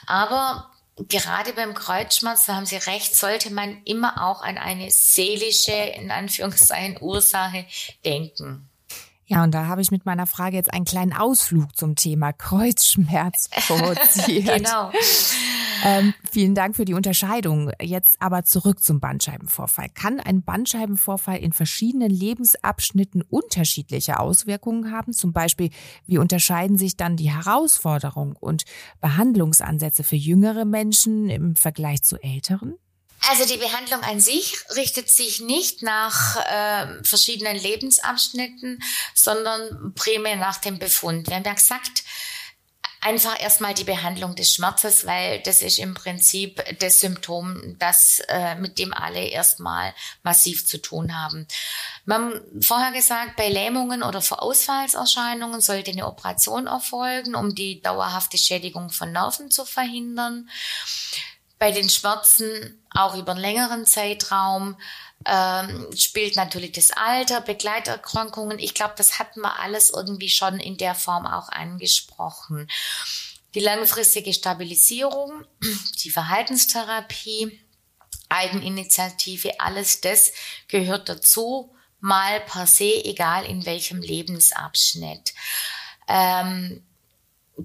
Aber 0.06 0.70
gerade 1.08 1.54
beim 1.54 1.74
Kreuzschmerz, 1.74 2.46
da 2.46 2.56
haben 2.56 2.66
Sie 2.66 2.78
recht, 2.78 3.16
sollte 3.16 3.52
man 3.54 3.82
immer 3.86 4.24
auch 4.24 4.42
an 4.42 4.58
eine 4.58 4.92
seelische, 4.92 5.72
in 5.72 6.12
Anführungszeichen, 6.12 6.98
Ursache 7.02 7.66
denken. 8.06 8.68
Ja, 9.32 9.44
und 9.44 9.52
da 9.52 9.68
habe 9.68 9.82
ich 9.82 9.92
mit 9.92 10.06
meiner 10.06 10.28
Frage 10.28 10.58
jetzt 10.58 10.74
einen 10.74 10.84
kleinen 10.84 11.14
Ausflug 11.14 11.78
zum 11.78 11.96
Thema 11.96 12.34
Kreuzschmerz 12.34 13.50
provoziert. 13.68 14.58
genau. 14.58 14.92
Ähm, 15.84 16.14
vielen 16.32 16.56
Dank 16.56 16.76
für 16.76 16.86
die 16.86 16.94
Unterscheidung. 16.94 17.72
Jetzt 17.82 18.22
aber 18.22 18.44
zurück 18.44 18.84
zum 18.84 19.00
Bandscheibenvorfall. 19.00 19.90
Kann 19.90 20.20
ein 20.20 20.44
Bandscheibenvorfall 20.44 21.38
in 21.38 21.54
verschiedenen 21.54 22.12
Lebensabschnitten 22.12 23.22
unterschiedliche 23.22 24.20
Auswirkungen 24.20 24.92
haben? 24.92 25.14
Zum 25.14 25.34
Beispiel, 25.34 25.70
wie 26.06 26.18
unterscheiden 26.18 26.78
sich 26.78 26.98
dann 26.98 27.18
die 27.18 27.32
Herausforderungen 27.32 28.36
und 28.40 28.64
Behandlungsansätze 29.00 30.04
für 30.04 30.16
jüngere 30.16 30.66
Menschen 30.66 31.30
im 31.30 31.56
Vergleich 31.56 32.04
zu 32.04 32.18
älteren? 32.22 32.76
Also 33.30 33.46
die 33.46 33.58
Behandlung 33.58 34.02
an 34.02 34.20
sich 34.20 34.58
richtet 34.76 35.10
sich 35.10 35.42
nicht 35.42 35.84
nach 35.84 36.38
äh, 36.38 37.04
verschiedenen 37.04 37.56
Lebensabschnitten, 37.56 38.82
sondern 39.14 39.94
primär 39.94 40.38
nach 40.38 40.58
dem 40.58 40.80
Befund. 40.80 41.28
Wir 41.28 41.36
haben 41.36 41.44
ja 41.46 41.54
gesagt, 41.54 42.04
einfach 43.02 43.42
erstmal 43.42 43.74
die 43.74 43.84
Behandlung 43.84 44.36
des 44.36 44.54
Schmerzes, 44.54 45.06
weil 45.06 45.42
das 45.42 45.62
ist 45.62 45.80
im 45.80 45.96
Prinzip 45.96 46.64
das 46.80 47.02
Symptom, 47.02 47.76
das 47.80 48.22
äh, 48.28 48.56
mit 48.56 48.78
dem 48.78 48.94
alle 48.94 49.26
erstmal 49.26 49.94
massiv 50.24 50.68
zu 50.68 50.80
tun 50.80 51.18
haben. 51.18 51.48
Man 52.06 52.42
vorher 52.62 52.92
gesagt, 52.92 53.36
bei 53.36 53.50
Lähmungen 53.50 54.04
oder 54.04 54.22
Verausfallserscheinungen 54.22 55.62
sollte 55.62 55.92
eine 55.92 56.06
Operation 56.06 56.68
erfolgen, 56.68 57.36
um 57.36 57.56
die 57.56 57.82
dauerhafte 57.82 58.38
Schädigung 58.38 58.92
von 58.92 59.12
Nerven 59.12 59.50
zu 59.50 59.66
verhindern. 59.66 60.50
Bei 61.58 61.72
den 61.72 61.90
Schmerzen 61.90 62.84
auch 62.92 63.16
über 63.16 63.32
einen 63.32 63.42
längeren 63.42 63.86
Zeitraum 63.86 64.78
ähm, 65.26 65.88
spielt 65.96 66.36
natürlich 66.36 66.72
das 66.74 66.92
Alter, 66.92 67.42
Begleiterkrankungen. 67.42 68.60
Ich 68.60 68.74
glaube, 68.74 68.94
das 68.98 69.20
hatten 69.20 69.42
wir 69.42 69.60
alles 69.60 69.90
irgendwie 69.90 70.30
schon 70.30 70.60
in 70.60 70.78
der 70.78 70.96
Form 70.96 71.26
auch 71.26 71.50
angesprochen. 71.50 72.70
Die 73.54 73.60
langfristige 73.60 74.34
Stabilisierung, 74.34 75.46
die 76.04 76.10
Verhaltenstherapie, 76.10 77.60
Eigeninitiative, 78.30 79.60
alles 79.60 80.02
das 80.02 80.32
gehört 80.68 81.10
dazu, 81.10 81.76
mal 82.00 82.40
per 82.42 82.66
se, 82.66 83.04
egal 83.04 83.46
in 83.46 83.66
welchem 83.66 84.02
Lebensabschnitt. 84.02 85.34
Ähm, 86.08 86.84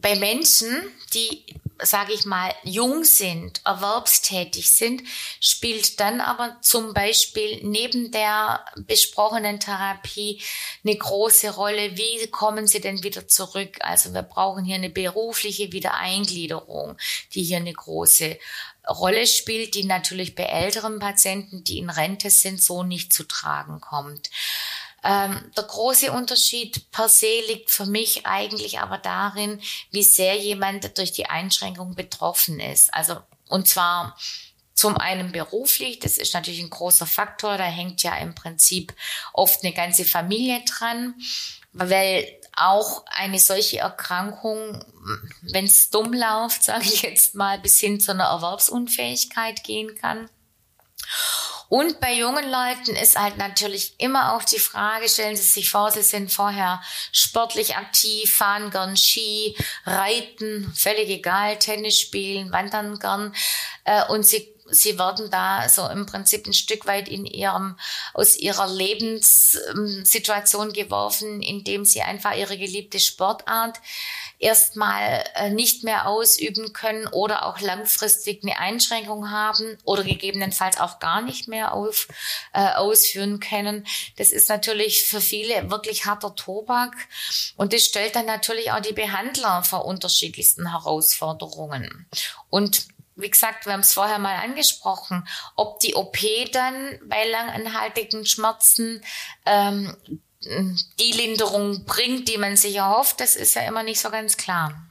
bei 0.00 0.16
Menschen, 0.16 0.82
die, 1.14 1.44
sage 1.82 2.12
ich 2.12 2.24
mal, 2.24 2.54
jung 2.64 3.04
sind, 3.04 3.60
erwerbstätig 3.64 4.70
sind, 4.70 5.02
spielt 5.40 6.00
dann 6.00 6.20
aber 6.20 6.56
zum 6.60 6.94
Beispiel 6.94 7.60
neben 7.62 8.10
der 8.10 8.64
besprochenen 8.76 9.60
Therapie 9.60 10.42
eine 10.84 10.96
große 10.96 11.50
Rolle. 11.54 11.96
Wie 11.96 12.26
kommen 12.28 12.66
sie 12.66 12.80
denn 12.80 13.02
wieder 13.02 13.28
zurück? 13.28 13.76
Also 13.80 14.12
wir 14.12 14.22
brauchen 14.22 14.64
hier 14.64 14.76
eine 14.76 14.90
berufliche 14.90 15.72
Wiedereingliederung, 15.72 16.96
die 17.34 17.42
hier 17.42 17.58
eine 17.58 17.72
große 17.72 18.38
Rolle 18.88 19.26
spielt, 19.26 19.74
die 19.74 19.84
natürlich 19.84 20.34
bei 20.34 20.44
älteren 20.44 20.98
Patienten, 20.98 21.64
die 21.64 21.78
in 21.78 21.90
Rente 21.90 22.30
sind, 22.30 22.62
so 22.62 22.82
nicht 22.82 23.12
zu 23.12 23.24
tragen 23.24 23.80
kommt. 23.80 24.30
Ähm, 25.08 25.52
der 25.56 25.62
große 25.62 26.10
Unterschied 26.10 26.90
per 26.90 27.08
se 27.08 27.40
liegt 27.46 27.70
für 27.70 27.86
mich 27.86 28.26
eigentlich 28.26 28.80
aber 28.80 28.98
darin, 28.98 29.60
wie 29.92 30.02
sehr 30.02 30.36
jemand 30.36 30.98
durch 30.98 31.12
die 31.12 31.26
Einschränkung 31.26 31.94
betroffen 31.94 32.58
ist. 32.58 32.92
Also, 32.92 33.20
und 33.48 33.68
zwar 33.68 34.18
zum 34.74 34.96
einen 34.96 35.30
beruflich, 35.30 36.00
das 36.00 36.18
ist 36.18 36.34
natürlich 36.34 36.60
ein 36.60 36.70
großer 36.70 37.06
Faktor, 37.06 37.56
da 37.56 37.64
hängt 37.64 38.02
ja 38.02 38.16
im 38.16 38.34
Prinzip 38.34 38.94
oft 39.32 39.62
eine 39.62 39.72
ganze 39.72 40.04
Familie 40.04 40.60
dran, 40.64 41.14
weil 41.72 42.26
auch 42.56 43.04
eine 43.06 43.38
solche 43.38 43.78
Erkrankung, 43.78 44.84
wenn 45.42 45.66
es 45.66 45.88
dumm 45.90 46.12
läuft, 46.12 46.64
sage 46.64 46.84
ich 46.84 47.02
jetzt 47.02 47.36
mal, 47.36 47.60
bis 47.60 47.78
hin 47.78 48.00
zu 48.00 48.10
einer 48.10 48.24
Erwerbsunfähigkeit 48.24 49.62
gehen 49.62 49.94
kann. 49.94 50.28
Und 51.68 52.00
bei 52.00 52.14
jungen 52.14 52.50
Leuten 52.50 52.96
ist 52.96 53.18
halt 53.18 53.38
natürlich 53.38 53.94
immer 53.98 54.34
auch 54.34 54.44
die 54.44 54.58
Frage, 54.58 55.08
stellen 55.08 55.36
Sie 55.36 55.42
sich 55.42 55.70
vor, 55.70 55.90
Sie 55.90 56.02
sind 56.02 56.32
vorher 56.32 56.80
sportlich 57.12 57.76
aktiv, 57.76 58.32
fahren 58.32 58.70
gern 58.70 58.96
Ski, 58.96 59.56
reiten, 59.84 60.72
völlig 60.76 61.08
egal, 61.08 61.58
Tennis 61.58 61.98
spielen, 61.98 62.52
wandern 62.52 62.98
gern 62.98 63.34
äh, 63.84 64.04
und 64.08 64.26
Sie 64.26 64.56
sie 64.70 64.98
werden 64.98 65.30
da 65.30 65.68
so 65.68 65.86
im 65.88 66.06
Prinzip 66.06 66.46
ein 66.46 66.52
Stück 66.52 66.86
weit 66.86 67.08
in 67.08 67.24
ihrem, 67.24 67.76
aus 68.14 68.36
ihrer 68.36 68.68
Lebenssituation 68.68 70.72
geworfen, 70.72 71.42
indem 71.42 71.84
sie 71.84 72.02
einfach 72.02 72.36
ihre 72.36 72.56
geliebte 72.58 73.00
Sportart 73.00 73.78
erstmal 74.38 75.24
äh, 75.34 75.50
nicht 75.50 75.84
mehr 75.84 76.06
ausüben 76.06 76.72
können 76.72 77.06
oder 77.06 77.46
auch 77.46 77.60
langfristig 77.60 78.42
eine 78.42 78.58
Einschränkung 78.58 79.30
haben 79.30 79.78
oder 79.84 80.04
gegebenenfalls 80.04 80.78
auch 80.78 80.98
gar 80.98 81.22
nicht 81.22 81.48
mehr 81.48 81.72
auf, 81.72 82.08
äh, 82.52 82.72
ausführen 82.74 83.40
können. 83.40 83.86
Das 84.16 84.32
ist 84.32 84.48
natürlich 84.48 85.04
für 85.04 85.20
viele 85.20 85.70
wirklich 85.70 86.04
harter 86.04 86.34
Tobak 86.34 86.94
und 87.56 87.72
das 87.72 87.84
stellt 87.84 88.14
dann 88.14 88.26
natürlich 88.26 88.72
auch 88.72 88.80
die 88.80 88.92
Behandler 88.92 89.62
vor 89.62 89.84
unterschiedlichsten 89.86 90.70
Herausforderungen. 90.70 92.06
Und 92.50 92.86
wie 93.16 93.30
gesagt, 93.30 93.64
wir 93.64 93.72
haben 93.72 93.80
es 93.80 93.94
vorher 93.94 94.18
mal 94.18 94.36
angesprochen, 94.36 95.26
ob 95.56 95.80
die 95.80 95.94
OP 95.94 96.18
dann 96.52 96.98
bei 97.06 97.26
langanhaltigen 97.26 98.26
Schmerzen 98.26 99.02
ähm, 99.46 99.96
die 100.40 101.12
Linderung 101.12 101.84
bringt, 101.84 102.28
die 102.28 102.38
man 102.38 102.56
sich 102.56 102.76
erhofft, 102.76 103.20
das 103.20 103.36
ist 103.36 103.54
ja 103.54 103.62
immer 103.62 103.82
nicht 103.82 104.00
so 104.00 104.10
ganz 104.10 104.36
klar. 104.36 104.86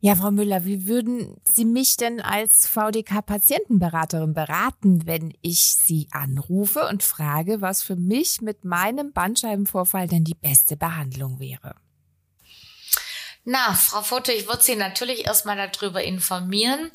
Ja, 0.00 0.14
Frau 0.14 0.30
Müller, 0.30 0.64
wie 0.64 0.86
würden 0.86 1.40
Sie 1.42 1.64
mich 1.64 1.96
denn 1.96 2.20
als 2.20 2.68
VDK-Patientenberaterin 2.68 4.34
beraten, 4.34 5.06
wenn 5.06 5.34
ich 5.40 5.74
Sie 5.74 6.06
anrufe 6.12 6.86
und 6.86 7.02
frage, 7.02 7.60
was 7.60 7.82
für 7.82 7.96
mich 7.96 8.40
mit 8.40 8.64
meinem 8.64 9.12
Bandscheibenvorfall 9.12 10.06
denn 10.06 10.22
die 10.22 10.34
beste 10.34 10.76
Behandlung 10.76 11.40
wäre? 11.40 11.74
Na, 13.44 13.74
Frau 13.74 14.02
Foto, 14.02 14.32
ich 14.32 14.46
würde 14.46 14.62
Sie 14.62 14.76
natürlich 14.76 15.24
erstmal 15.24 15.56
darüber 15.56 16.02
informieren, 16.02 16.90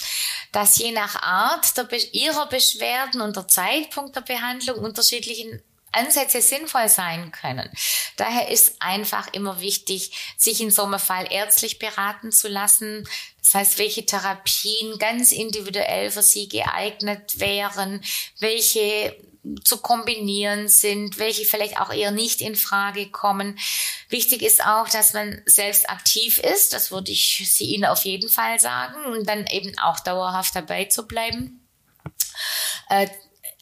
dass 0.51 0.77
je 0.77 0.91
nach 0.91 1.21
Art 1.21 1.73
Be 1.89 1.97
Ihrer 2.11 2.47
Beschwerden 2.47 3.21
und 3.21 3.35
der 3.35 3.47
Zeitpunkt 3.47 4.15
der 4.15 4.21
Behandlung 4.21 4.77
unterschiedlichen 4.77 5.61
Ansätze 5.91 6.41
sinnvoll 6.41 6.89
sein 6.89 7.31
können. 7.31 7.69
Daher 8.17 8.49
ist 8.49 8.81
einfach 8.81 9.33
immer 9.33 9.59
wichtig, 9.61 10.11
sich 10.37 10.61
in 10.61 10.71
so 10.71 10.83
einem 10.83 10.99
Fall 10.99 11.31
ärztlich 11.31 11.79
beraten 11.79 12.31
zu 12.31 12.47
lassen. 12.47 13.07
Das 13.39 13.53
heißt, 13.53 13.79
welche 13.79 14.05
Therapien 14.05 14.97
ganz 14.99 15.31
individuell 15.31 16.11
für 16.11 16.21
Sie 16.21 16.47
geeignet 16.47 17.39
wären, 17.39 18.03
welche 18.39 19.15
zu 19.63 19.77
kombinieren 19.77 20.67
sind, 20.67 21.17
welche 21.17 21.45
vielleicht 21.45 21.79
auch 21.79 21.91
eher 21.91 22.11
nicht 22.11 22.41
in 22.41 22.55
Frage 22.55 23.09
kommen. 23.09 23.57
Wichtig 24.09 24.43
ist 24.43 24.63
auch, 24.63 24.87
dass 24.87 25.13
man 25.13 25.41
selbst 25.45 25.89
aktiv 25.89 26.37
ist. 26.37 26.73
Das 26.73 26.91
würde 26.91 27.11
ich 27.11 27.49
Sie 27.51 27.65
Ihnen 27.65 27.85
auf 27.85 28.05
jeden 28.05 28.29
Fall 28.29 28.59
sagen 28.59 29.03
und 29.05 29.27
dann 29.27 29.47
eben 29.47 29.77
auch 29.79 29.99
dauerhaft 29.99 30.55
dabei 30.55 30.85
zu 30.85 31.07
bleiben. 31.07 31.67
Äh, 32.89 33.07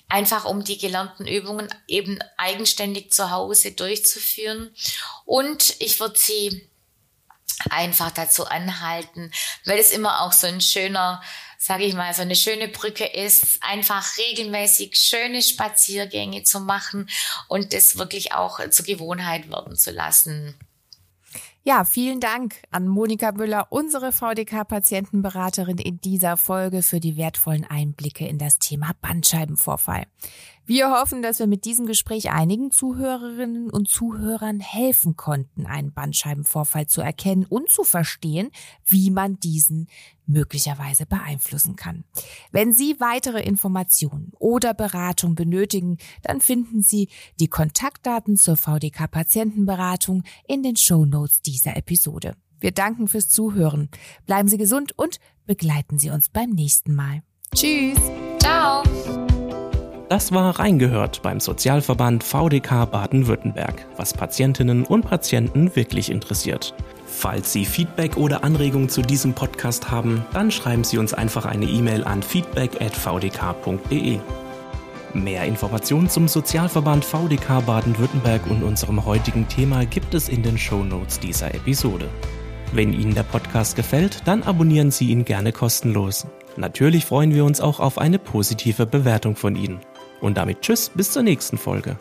einfach 0.10 0.46
um 0.46 0.64
die 0.64 0.78
gelernten 0.78 1.28
Übungen 1.28 1.70
eben 1.88 2.20
eigenständig 2.38 3.12
zu 3.12 3.32
Hause 3.32 3.72
durchzuführen. 3.72 4.74
Und 5.26 5.76
ich 5.80 6.00
würde 6.00 6.18
Sie 6.18 6.70
einfach 7.70 8.12
dazu 8.12 8.46
anhalten, 8.46 9.32
weil 9.66 9.80
es 9.80 9.92
immer 9.92 10.22
auch 10.22 10.32
so 10.32 10.48
ein 10.48 10.62
schöner 10.62 11.22
sage 11.62 11.84
ich 11.84 11.94
mal, 11.94 12.14
so 12.14 12.22
eine 12.22 12.38
schöne 12.38 12.70
Brücke 12.70 13.06
ist, 13.06 13.62
einfach 13.62 14.18
regelmäßig 14.18 14.96
schöne 14.96 15.44
Spaziergänge 15.44 16.44
zu 16.44 16.62
machen 16.62 17.10
und 17.50 17.74
das 17.74 17.98
wirklich 17.98 18.32
auch 18.32 18.62
zur 18.70 18.86
Gewohnheit 18.86 19.52
werden 19.52 19.76
zu 19.76 19.92
lassen. 19.92 20.58
Ja, 21.70 21.84
vielen 21.84 22.20
Dank 22.20 22.64
an 22.72 22.88
Monika 22.88 23.32
Müller, 23.32 23.68
unsere 23.70 24.12
VDK-Patientenberaterin 24.12 25.78
in 25.78 26.02
dieser 26.02 26.36
Folge 26.36 26.82
für 26.82 27.00
die 27.00 27.16
wertvollen 27.16 27.64
Einblicke 27.64 28.28
in 28.28 28.40
das 28.40 28.58
Thema 28.58 28.94
Bandscheibenvorfall. 29.02 30.08
Wir 30.66 30.90
hoffen, 30.90 31.22
dass 31.22 31.38
wir 31.38 31.46
mit 31.46 31.66
diesem 31.66 31.86
Gespräch 31.86 32.32
einigen 32.32 32.72
Zuhörerinnen 32.72 33.70
und 33.70 33.88
Zuhörern 33.88 34.60
helfen 34.60 35.16
konnten, 35.16 35.68
einen 35.68 35.94
Bandscheibenvorfall 35.94 36.88
zu 36.88 37.02
erkennen 37.02 37.46
und 37.46 37.70
zu 37.70 37.84
verstehen, 37.84 38.50
wie 38.84 39.12
man 39.12 39.40
diesen 39.40 39.90
möglicherweise 40.30 41.06
beeinflussen 41.06 41.76
kann. 41.76 42.06
Wenn 42.52 42.74
Sie 42.74 42.96
weitere 43.00 43.42
Informationen 43.42 44.32
oder 44.40 44.74
Beratung 44.74 45.36
benötigen, 45.36 45.98
dann 46.22 46.40
finden 46.40 46.82
Sie 46.82 47.10
die 47.40 47.48
Kontaktdaten 47.48 48.38
zur 48.38 48.56
VDK 48.56 49.10
Patientenberatung 49.12 50.24
in 50.48 50.64
den 50.64 50.76
Show 50.76 51.06
Notes 51.06 51.42
dieser 51.42 51.76
Episode. 51.76 52.36
Wir 52.60 52.72
danken 52.72 53.08
fürs 53.08 53.30
Zuhören. 53.30 53.90
Bleiben 54.26 54.48
Sie 54.48 54.58
gesund 54.58 54.98
und 54.98 55.20
begleiten 55.46 55.98
Sie 55.98 56.10
uns 56.10 56.30
beim 56.30 56.50
nächsten 56.50 56.94
Mal. 56.94 57.24
Tschüss. 57.56 58.00
Ciao. 58.40 58.84
Das 60.10 60.32
war 60.32 60.60
Reingehört 60.60 61.22
beim 61.22 61.40
Sozialverband 61.40 62.24
VDK 62.24 62.90
Baden-Württemberg, 62.90 63.86
was 63.96 64.12
Patientinnen 64.14 64.84
und 64.84 65.04
Patienten 65.04 65.76
wirklich 65.76 66.10
interessiert. 66.10 66.74
Falls 67.20 67.52
Sie 67.52 67.66
Feedback 67.66 68.16
oder 68.16 68.46
Anregungen 68.46 68.88
zu 68.88 69.02
diesem 69.02 69.34
Podcast 69.34 69.92
haben, 69.92 70.24
dann 70.32 70.52
schreiben 70.52 70.86
Sie 70.86 70.98
uns 70.98 71.14
einfach 71.14 71.44
eine 71.44 71.66
E-Mail 71.66 72.06
an 72.06 72.24
feedback.vdk.de. 72.24 74.20
Mehr 75.14 75.44
Informationen 75.44 76.08
zum 76.10 76.30
Sozialverband 76.30 77.04
VDK 77.04 77.66
Baden-Württemberg 77.66 78.50
und 78.50 78.64
unserem 78.64 79.06
heutigen 79.06 79.50
Thema 79.50 79.86
gibt 79.86 80.14
es 80.14 80.30
in 80.30 80.44
den 80.44 80.58
Show 80.58 80.82
Notes 80.82 81.20
dieser 81.20 81.54
Episode. 81.54 82.08
Wenn 82.72 82.94
Ihnen 82.94 83.16
der 83.16 83.24
Podcast 83.24 83.76
gefällt, 83.76 84.22
dann 84.26 84.42
abonnieren 84.44 84.90
Sie 84.90 85.10
ihn 85.10 85.26
gerne 85.26 85.52
kostenlos. 85.52 86.26
Natürlich 86.56 87.04
freuen 87.04 87.34
wir 87.34 87.44
uns 87.44 87.60
auch 87.60 87.82
auf 87.82 87.98
eine 87.98 88.18
positive 88.18 88.86
Bewertung 88.86 89.36
von 89.36 89.58
Ihnen. 89.58 89.82
Und 90.22 90.38
damit 90.38 90.62
Tschüss, 90.62 90.90
bis 90.96 91.12
zur 91.12 91.24
nächsten 91.24 91.58
Folge. 91.58 92.00